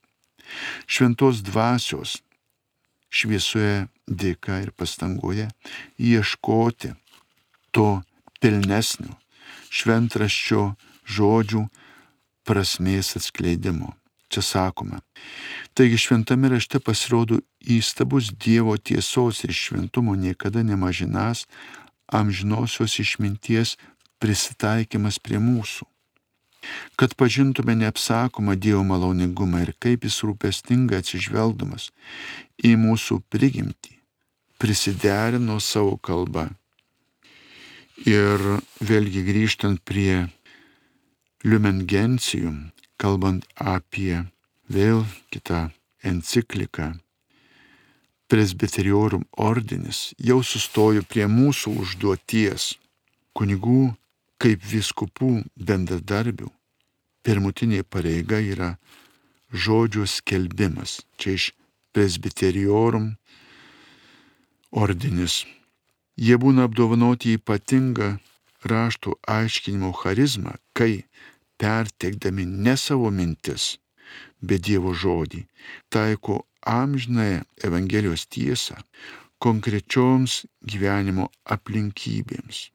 Šventos 0.85 1.41
dvasios 1.45 2.19
šviesoje 3.09 3.87
dėka 4.05 4.61
ir 4.63 4.71
pastangoje 4.77 5.49
ieškoti 5.97 6.93
to 7.75 7.89
pilnesnio 8.41 9.15
šventraščio 9.75 10.65
žodžių 11.17 11.65
prasmės 12.47 13.15
atskleidimo. 13.19 13.95
Čia 14.35 14.43
sakoma. 14.43 14.99
Taigi 15.71 15.95
šventame 15.95 16.49
rašte 16.51 16.81
pasirodo 16.83 17.37
įstabus 17.63 18.33
Dievo 18.35 18.75
tiesos 18.75 19.39
ir 19.47 19.55
šventumo 19.55 20.11
niekada 20.19 20.59
nemažinas 20.59 21.45
amžinosios 22.11 22.99
išminties 22.99 23.77
prisitaikymas 24.19 25.21
prie 25.23 25.39
mūsų. 25.39 25.87
Kad 26.99 27.15
pažintume 27.15 27.79
neapsakomą 27.79 28.59
Dievo 28.59 28.83
maloningumą 28.83 29.63
ir 29.63 29.71
kaip 29.79 30.03
jis 30.03 30.19
rūpestingai 30.27 30.99
atsižvelgdamas 30.99 31.87
į 32.59 32.75
mūsų 32.75 33.21
prigimtį, 33.31 33.95
prisiderino 34.59 35.61
savo 35.63 35.95
kalbą. 35.95 36.49
Ir 38.03 38.43
vėlgi 38.83 39.23
grįžtant 39.31 39.79
prie 39.87 40.25
Lumengencijum, 41.47 42.74
kalbant 43.01 43.45
apie 43.55 44.25
vėl 44.69 45.05
kitą 45.33 45.69
encikliką, 46.03 46.93
Presbyteriorum 48.25 49.21
ordinis, 49.37 50.15
jau 50.17 50.39
sustoju 50.41 51.03
prie 51.05 51.27
mūsų 51.29 51.75
užduoties, 51.83 52.71
kunigų 53.37 53.93
kaip 54.41 54.65
viskupų 54.65 55.43
bendradarbių. 55.55 56.49
Pirmutinė 57.21 57.83
pareiga 57.85 58.39
yra 58.41 58.71
žodžio 59.53 60.07
skelbimas. 60.09 61.03
Čia 61.21 61.37
iš 61.37 61.45
Presbyteriorum 61.93 63.11
ordinis. 64.73 65.43
Jie 66.17 66.35
būna 66.41 66.65
apdovanoti 66.65 67.37
ypatingą 67.37 68.15
rašto 68.65 69.15
aiškinimo 69.29 69.93
charizmą, 70.01 70.57
kai 70.73 71.05
perteikdami 71.61 72.45
ne 72.45 72.75
savo 72.77 73.11
mintis, 73.11 73.75
bet 74.41 74.65
Dievo 74.67 74.93
žodį, 74.93 75.45
taiko 75.89 76.43
amžinąją 76.65 77.43
Evangelijos 77.67 78.25
tiesą 78.27 78.77
konkrečioms 79.39 80.45
gyvenimo 80.65 81.29
aplinkybėms. 81.45 82.69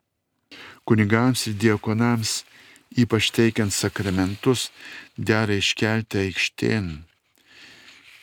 Kunigams 0.86 1.46
ir 1.50 1.56
diekonams, 1.62 2.42
ypač 2.98 3.30
teikiant 3.34 3.74
sakramentus, 3.74 4.68
dera 5.16 5.56
iškelti 5.58 6.26
aikštėn 6.26 6.90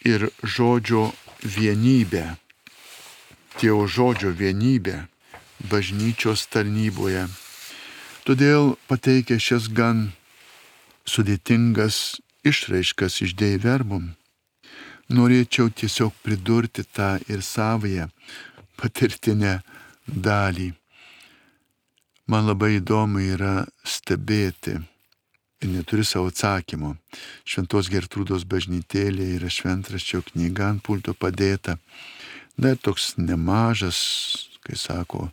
ir 0.07 0.29
žodžio 0.43 1.11
vienybę, 1.43 2.25
Dievo 3.57 3.87
žodžio 3.89 4.31
vienybę 4.37 5.07
bažnyčios 5.71 6.45
tarnyboje. 6.53 7.25
Todėl 8.27 8.75
pateikia 8.87 9.39
šias 9.41 9.71
gan 9.73 10.11
sudėtingas 11.07 12.19
išraiškas 12.47 13.21
išdėjai 13.25 13.61
verbum. 13.63 14.11
Norėčiau 15.07 15.71
tiesiog 15.71 16.15
pridurti 16.23 16.83
tą 16.83 17.15
ir 17.31 17.43
savoje 17.45 18.09
patirtinę 18.79 19.61
dalį. 20.07 20.73
Man 22.27 22.49
labai 22.49 22.75
įdomu 22.81 23.23
yra 23.23 23.61
stebėti 23.87 24.75
ir 25.63 25.71
neturi 25.71 26.03
savo 26.05 26.27
atsakymo. 26.27 26.97
Šventos 27.47 27.87
Gertrūdos 27.89 28.43
bažnytėlė 28.43 29.31
yra 29.37 29.49
šventraščio 29.49 30.25
knyga 30.33 30.73
ant 30.73 30.83
pulto 30.83 31.15
padėta. 31.15 31.77
Na 32.59 32.73
ir 32.75 32.81
toks 32.83 33.13
nemažas, 33.17 33.97
kai 34.65 34.75
sako, 34.75 35.29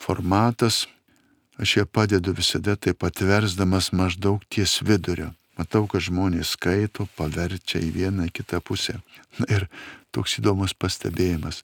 formatas 0.00 0.86
Aš 1.56 1.76
ją 1.76 1.84
padedu 1.88 2.34
visada 2.36 2.76
taip 2.76 3.04
atversdamas 3.04 3.92
maždaug 3.92 4.44
ties 4.52 4.80
vidurio. 4.84 5.32
Matau, 5.56 5.86
kad 5.88 6.04
žmonės 6.04 6.52
skaito, 6.52 7.06
paverčia 7.16 7.80
į 7.80 7.92
vieną, 7.94 8.26
į 8.28 8.34
kitą 8.36 8.60
pusę. 8.60 8.98
Na, 9.40 9.48
ir 9.48 9.64
toks 10.12 10.36
įdomus 10.42 10.76
pastebėjimas. 10.76 11.62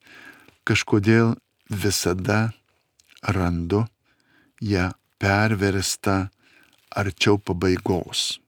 Kažkodėl 0.64 1.34
visada 1.68 2.54
randu 3.20 3.84
ją 4.64 4.90
perverstą 5.20 6.30
arčiau 6.96 7.36
pabaigos. 7.36 8.38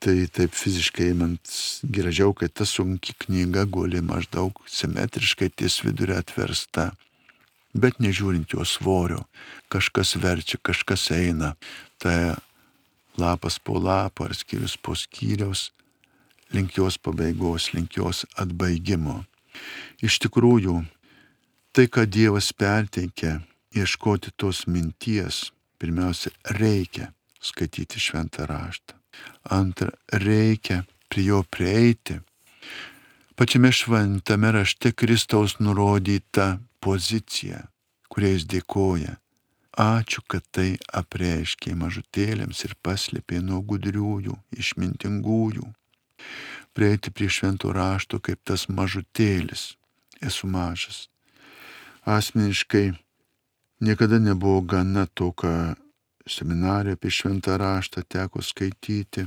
Tai 0.00 0.16
taip 0.34 0.56
fiziškai 0.56 1.12
man 1.14 1.36
gražiau, 1.84 2.32
kad 2.34 2.54
ta 2.56 2.66
sunki 2.66 3.14
knyga 3.26 3.66
guli 3.70 4.00
maždaug 4.02 4.58
simetriškai 4.66 5.50
ties 5.52 5.78
vidurio 5.84 6.18
atversta 6.18 6.90
bet 7.74 8.00
nežiūrint 8.02 8.52
jo 8.54 8.64
svorio, 8.66 9.24
kažkas 9.70 10.16
verčia, 10.20 10.58
kažkas 10.62 11.10
eina, 11.14 11.54
tai 11.98 12.34
lapas 13.18 13.58
po 13.58 13.78
lapo 13.78 14.24
ar 14.24 14.34
skyrius 14.34 14.76
po 14.80 14.94
skyriaus, 14.94 15.70
link 16.52 16.76
jos 16.76 16.98
pabaigos, 16.98 17.72
link 17.74 17.96
jos 17.96 18.24
atbaigimo. 18.38 19.24
Iš 20.02 20.18
tikrųjų, 20.24 20.80
tai, 21.74 21.86
ką 21.86 22.06
Dievas 22.06 22.50
perteikia, 22.56 23.40
ieškoti 23.76 24.32
tos 24.36 24.66
minties, 24.66 25.50
pirmiausia, 25.78 26.32
reikia 26.56 27.12
skaityti 27.40 28.00
šventą 28.00 28.46
raštą. 28.48 28.96
Antra, 29.50 29.92
reikia 30.12 30.84
prie 31.10 31.26
jo 31.30 31.42
prieiti. 31.50 32.20
Pačiame 33.36 33.72
šventame 33.72 34.52
rašte 34.52 34.92
Kristaus 34.92 35.58
nurodyta 35.60 36.58
poziciją, 36.84 37.64
kurią 38.12 38.36
jis 38.36 38.46
dėkoja. 38.54 39.16
Ačiū, 39.80 40.22
kad 40.26 40.44
tai 40.50 40.74
apreiškė 41.00 41.76
mažutėlėms 41.78 42.64
ir 42.66 42.74
paslėpė 42.82 43.38
nuo 43.44 43.60
gudriųjų, 43.62 44.34
išmintingųjų. 44.58 45.68
Prieiti 46.74 47.12
prie 47.14 47.28
švento 47.30 47.70
rašto 47.72 48.18
kaip 48.18 48.42
tas 48.44 48.66
mažutėlis. 48.68 49.76
Esu 50.20 50.50
mažas. 50.50 51.08
Asmeniškai 52.04 52.92
niekada 53.80 54.18
nebuvo 54.18 54.60
gana 54.60 55.06
to, 55.06 55.30
ką 55.32 55.76
seminarė 56.28 56.96
apie 56.98 57.10
šventą 57.10 57.56
raštą 57.60 58.04
teko 58.04 58.42
skaityti. 58.42 59.26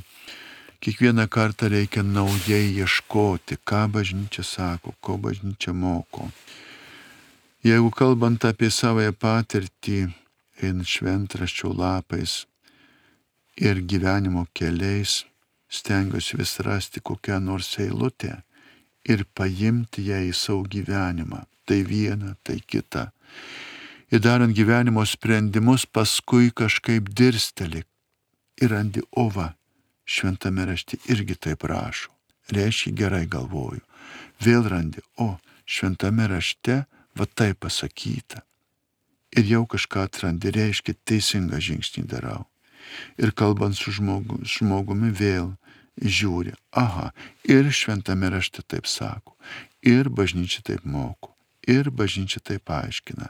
Kiekvieną 0.83 1.29
kartą 1.31 1.69
reikia 1.71 2.03
naujai 2.03 2.75
ieškoti, 2.75 3.57
ką 3.63 3.87
bažnyčia 3.95 4.43
sako, 4.43 4.93
ko 4.99 5.17
bažnyčia 5.17 5.71
moko. 5.73 6.27
Jeigu 7.63 7.93
kalbant 7.95 8.43
apie 8.43 8.67
savoje 8.67 9.13
patirtį, 9.15 10.09
einant 10.59 10.89
šventraščio 10.89 11.69
lapais 11.71 12.41
ir 13.55 13.79
gyvenimo 13.87 14.43
keliais, 14.51 15.21
stengiuosi 15.71 16.41
vis 16.41 16.57
rasti 16.67 16.99
kokią 16.99 17.39
nors 17.39 17.69
eilutę 17.79 18.41
ir 19.07 19.23
paimti 19.31 20.03
ją 20.09 20.19
į 20.27 20.33
savo 20.35 20.67
gyvenimą. 20.75 21.45
Tai 21.63 21.79
viena, 21.87 22.35
tai 22.43 22.59
kita. 22.59 23.13
Ir 24.11 24.19
darant 24.19 24.51
gyvenimo 24.51 25.05
sprendimus, 25.07 25.85
paskui 25.87 26.51
kažkaip 26.51 27.07
dirsteli 27.15 27.85
ir 28.59 28.75
randi 28.75 29.07
ova. 29.15 29.53
Šventame 30.03 30.65
rašte 30.67 30.99
irgi 31.07 31.39
taip 31.39 31.63
rašo. 31.63 32.11
Reiškia 32.51 32.91
gerai 32.91 33.23
galvoju. 33.23 33.79
Vėl 34.43 34.67
randi, 34.67 34.99
o 35.15 35.37
šventame 35.63 36.27
rašte 36.27 36.83
va 37.17 37.27
taip 37.27 37.63
pasakyta. 37.65 38.43
Ir 39.33 39.49
jau 39.49 39.63
kažką 39.69 40.05
atrandi, 40.07 40.51
reiškia 40.53 40.93
teisingą 41.07 41.59
žingsnį 41.61 42.05
darau. 42.09 42.45
Ir 43.17 43.33
kalbant 43.33 43.77
su 43.77 43.93
žmogu, 43.95 44.41
žmogumi 44.45 45.09
vėl 45.15 45.53
žiūri, 45.97 46.53
aha, 46.77 47.11
ir 47.45 47.69
šventame 47.73 48.29
rašte 48.33 48.63
taip 48.65 48.89
sako, 48.89 49.35
ir 49.81 50.09
bažnyčia 50.09 50.63
taip 50.65 50.85
moko, 50.85 51.33
ir 51.69 51.89
bažnyčia 51.89 52.41
taip 52.43 52.69
aiškina. 52.69 53.29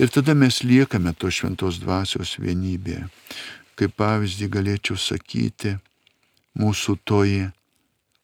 Ir 0.00 0.08
tada 0.08 0.34
mes 0.34 0.62
liekame 0.64 1.12
to 1.12 1.28
šventos 1.28 1.80
dvasios 1.82 2.38
vienybėje. 2.40 3.08
Kaip 3.76 3.96
pavyzdį 4.00 4.46
galėčiau 4.52 4.96
sakyti, 4.96 5.74
mūsų 6.56 6.96
toji 7.04 7.50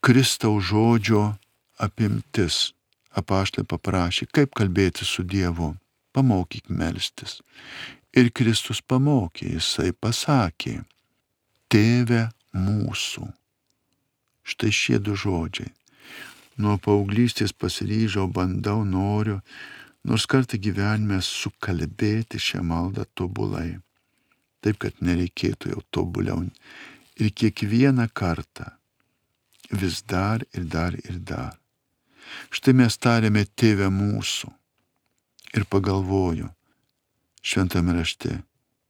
Kristaus 0.00 0.68
žodžio 0.70 1.34
apimtis. 1.82 2.72
Apaštai 3.16 3.64
paprašė, 3.64 4.28
kaip 4.28 4.52
kalbėti 4.56 5.06
su 5.08 5.24
Dievu. 5.24 5.72
Pamokyk 6.16 6.68
melstis. 6.72 7.40
Ir 8.16 8.30
Kristus 8.32 8.80
pamokė, 8.80 9.50
jisai 9.56 9.92
pasakė, 9.92 10.78
Tėve 11.68 12.28
mūsų. 12.54 13.26
Štai 14.46 14.70
šie 14.70 15.00
du 15.02 15.16
žodžiai. 15.18 15.72
Nuo 16.62 16.76
paauglystės 16.80 17.52
pasiryžau, 17.52 18.28
bandau, 18.32 18.84
noriu, 18.86 19.40
nors 20.06 20.24
kartą 20.30 20.60
gyvenime 20.62 21.18
sukalbėti 21.20 22.40
šią 22.40 22.62
maldą 22.64 23.04
tobulai, 23.18 23.74
taip 24.64 24.78
kad 24.84 25.02
nereikėtų 25.04 25.74
jau 25.74 25.82
tobuliau. 25.90 26.46
Ir 27.20 27.34
kiekvieną 27.34 28.06
kartą 28.14 28.70
vis 29.72 30.00
dar 30.06 30.46
ir 30.54 30.64
dar 30.70 30.94
ir 30.94 31.18
dar. 31.18 31.58
Štai 32.50 32.74
mes 32.80 32.96
tarėme 32.98 33.44
tėvę 33.58 33.88
mūsų 33.92 34.50
ir 35.56 35.64
pagalvoju, 35.70 36.48
šventame 37.42 37.94
rašte, 37.96 38.40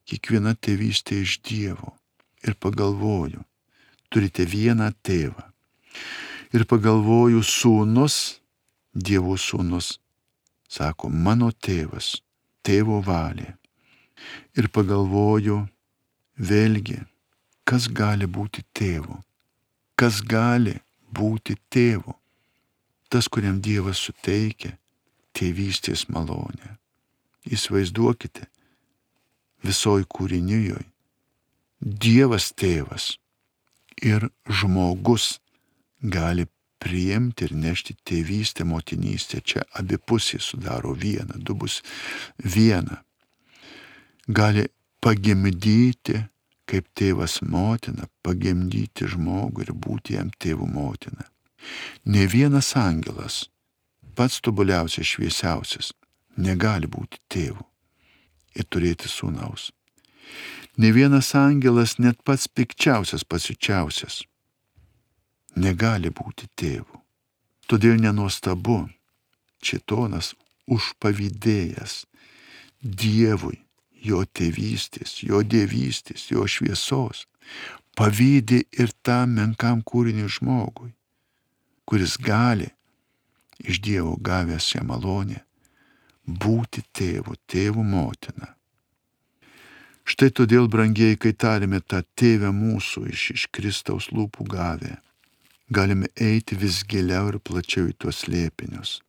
kiekviena 0.08 0.54
tėvystė 0.54 1.20
iš 1.24 1.38
Dievo 1.46 1.94
ir 2.46 2.56
pagalvoju, 2.62 3.42
turite 4.08 4.46
vieną 4.46 4.90
tėvą. 5.06 5.44
Ir 6.54 6.64
pagalvoju, 6.70 7.42
sūnus, 7.42 8.40
Dievo 8.94 9.36
sūnus, 9.36 9.96
sako, 10.70 11.10
mano 11.10 11.50
tėvas, 11.52 12.16
tėvo 12.64 13.02
valė. 13.04 13.52
Ir 14.56 14.70
pagalvoju, 14.72 15.58
vėlgi, 16.38 17.02
kas 17.68 17.88
gali 17.92 18.26
būti 18.26 18.64
tėvu, 18.76 19.18
kas 19.98 20.22
gali 20.24 20.78
būti 21.12 21.58
tėvu, 21.72 22.14
tas, 23.16 23.30
kuriam 23.32 23.62
Dievas 23.64 24.02
suteikia 24.04 24.74
tėvystės 25.36 26.04
malonę. 26.12 26.76
Įsivaizduokite, 27.48 28.44
visoj 29.64 30.04
kūrinijoje 30.04 30.84
Dievas 31.80 32.50
tėvas 32.56 33.14
ir 34.04 34.28
žmogus 34.48 35.38
gali 36.00 36.46
priimti 36.80 37.46
ir 37.46 37.52
nešti 37.56 37.96
tėvystę, 38.04 38.64
motinystę. 38.68 39.40
Čia 39.40 39.64
abi 39.76 39.96
pusės 39.96 40.50
sudaro 40.52 40.92
vieną, 40.96 41.40
du 41.40 41.54
bus 41.54 41.82
viena. 42.38 43.02
Gali 44.28 44.66
pagimdyti, 45.00 46.20
kaip 46.66 46.88
tėvas 46.96 47.40
motina, 47.42 48.08
pagimdyti 48.24 49.08
žmogų 49.08 49.68
ir 49.68 49.72
būti 49.72 50.16
jam 50.16 50.32
tėvų 50.32 50.68
motina. 50.72 51.28
Ne 52.04 52.26
vienas 52.26 52.72
angelas, 52.76 53.46
pats 54.14 54.40
tobuliausias, 54.40 55.06
šviesiausias, 55.06 55.92
negali 56.36 56.88
būti 56.88 57.20
tėvu 57.28 57.64
ir 58.56 58.68
turėti 58.70 59.10
sūnaus. 59.10 59.70
Ne 60.76 60.92
vienas 60.92 61.32
angelas, 61.34 61.96
net 61.98 62.20
pats 62.24 62.48
pikčiausias, 62.48 63.24
pasičiausias, 63.24 64.22
negali 65.56 66.12
būti 66.12 66.48
tėvu. 66.56 67.00
Todėl 67.66 67.96
nenuostabu, 67.98 68.84
čitonas 69.64 70.34
užpavydėjęs 70.70 72.04
Dievui, 72.86 73.56
jo 74.04 74.22
tėvystės, 74.38 75.22
jo 75.24 75.40
dievystės, 75.42 76.28
jo 76.30 76.44
šviesos, 76.46 77.24
pavydė 77.98 78.60
ir 78.78 78.92
tam 79.02 79.32
menkam 79.40 79.80
kūriniui 79.82 80.28
žmogui, 80.30 80.92
kuris 81.86 82.16
gali 82.18 82.68
iš 83.62 83.80
Dievo 83.80 84.16
gavęs 84.20 84.66
šią 84.72 84.84
malonę 84.84 85.40
būti 86.26 86.82
tėvu, 86.92 87.36
tėvų 87.46 87.82
motina. 87.86 88.52
Štai 90.06 90.30
todėl, 90.30 90.68
brangiai, 90.70 91.16
kai 91.18 91.32
tarėme 91.34 91.80
tą 91.80 92.02
tėvę 92.18 92.52
mūsų 92.54 93.06
iš, 93.10 93.22
iš 93.34 93.46
Kristaus 93.54 94.10
lūpų 94.14 94.46
gavę, 94.50 94.92
galime 95.70 96.10
eiti 96.14 96.58
vis 96.58 96.84
giliau 96.86 97.32
ir 97.32 97.40
plačiau 97.42 97.88
į 97.90 97.96
tuos 97.98 98.26
lėpinius. 98.30 99.00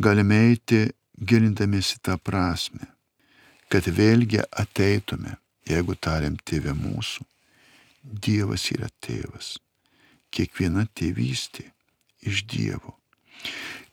Galime 0.00 0.38
eiti 0.48 0.86
gilindamėsi 1.20 2.00
tą 2.00 2.16
prasme, 2.16 2.88
kad 3.68 3.84
vėlgi 3.84 4.40
ateitume, 4.48 5.36
jeigu 5.68 5.96
tariam 5.96 6.40
tėvė 6.40 6.72
mūsų. 6.76 7.28
Dievas 8.02 8.64
yra 8.72 8.88
tėvas. 9.04 9.58
Kiekviena 10.32 10.86
tėvystė 10.96 11.66
iš 12.28 12.44
Dievo. 12.48 12.96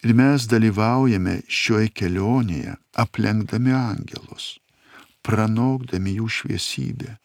Ir 0.05 0.13
mes 0.15 0.45
dalyvaujame 0.47 1.41
šioje 1.51 1.89
kelionėje, 1.91 2.77
aplenkdami 3.03 3.73
angelus, 3.75 4.53
pranokdami 5.27 6.15
jų 6.21 6.29
šviesybę, 6.37 7.17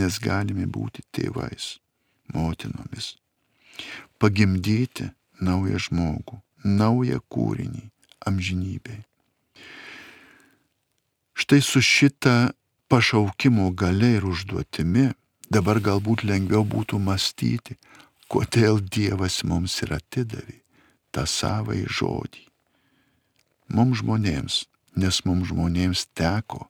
nes 0.00 0.18
galime 0.22 0.66
būti 0.66 1.06
tėvais, 1.14 1.76
motinomis 2.34 3.14
pagimdyti 4.18 5.10
naują 5.40 5.78
žmogų, 5.86 6.40
naują 6.64 7.20
kūrinį 7.32 7.84
amžinybei. 8.28 9.02
Štai 11.36 11.60
su 11.60 11.82
šita 11.84 12.52
pašaukimo 12.88 13.68
gale 13.76 14.16
ir 14.16 14.24
užduotimi 14.24 15.10
dabar 15.52 15.80
galbūt 15.84 16.24
lengviau 16.24 16.64
būtų 16.64 16.98
mąstyti, 17.02 17.76
kodėl 18.32 18.80
Dievas 18.80 19.42
mums 19.44 19.76
ir 19.86 19.94
atidavė 19.96 20.60
tą 21.14 21.26
savąjį 21.30 21.86
žodį. 21.98 22.42
Mums 23.76 24.02
žmonėms, 24.02 24.58
nes 24.96 25.22
mums 25.26 25.52
žmonėms 25.52 26.08
teko 26.16 26.66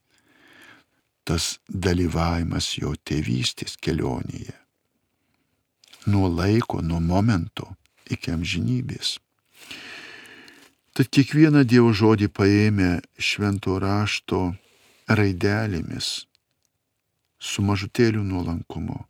tas 1.27 1.57
dalyvavimas 1.67 2.77
jo 2.79 2.95
tėvystės 3.09 3.75
kelionėje 3.83 4.55
nuo 6.07 6.29
laiko, 6.29 6.81
nuo 6.81 7.01
momento 7.01 7.75
iki 8.11 8.31
amžinybės. 8.31 9.19
Tad 10.97 11.11
kiekvieną 11.13 11.67
Dievo 11.69 11.91
žodį 11.93 12.31
paėmę 12.33 12.91
švento 13.19 13.77
rašto 13.83 14.55
raidelėmis, 15.11 16.25
su 17.39 17.63
mažutėliu 17.67 18.23
nuolankumu, 18.25 19.03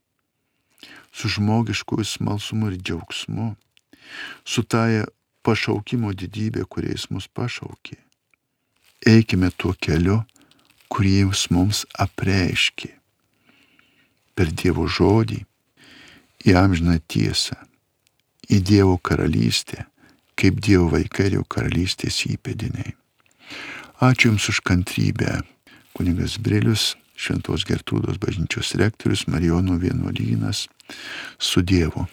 su 1.16 1.28
žmogiškuoju 1.32 2.04
smalsumu 2.04 2.68
ir 2.70 2.76
džiaugsmu, 2.76 3.54
su 4.44 4.62
taja 4.62 5.06
pašaukimo 5.46 6.12
didybė, 6.12 6.66
kuriais 6.68 7.08
mus 7.10 7.28
pašaukė. 7.32 7.96
Eikime 9.06 9.48
tuo 9.56 9.72
keliu, 9.80 10.18
kurį 10.92 11.14
jis 11.22 11.46
mums 11.54 11.84
apreiškė. 12.04 12.92
Per 14.36 14.52
Dievo 14.52 14.84
žodį 14.90 15.40
į 16.46 16.56
amžiną 16.60 16.98
tiesą, 17.08 17.56
į 18.52 18.60
Dievo 18.60 18.98
karalystę, 18.98 19.86
kaip 20.36 20.60
Dievo 20.60 20.90
vaikai 20.92 21.30
ir 21.30 21.38
jo 21.38 21.46
karalystės 21.48 22.20
įpėdiniai. 22.28 22.92
Ačiū 24.04 24.28
Jums 24.28 24.50
už 24.52 24.60
kantrybę, 24.60 25.40
kunigas 25.96 26.36
Brilius, 26.36 26.92
Šventos 27.16 27.64
Gertrūdos 27.68 28.20
bažnyčios 28.20 28.74
rektorius, 28.80 29.24
Marijonų 29.32 29.80
vienuolynas, 29.82 30.66
su 31.38 31.64
Dievu. 31.64 32.06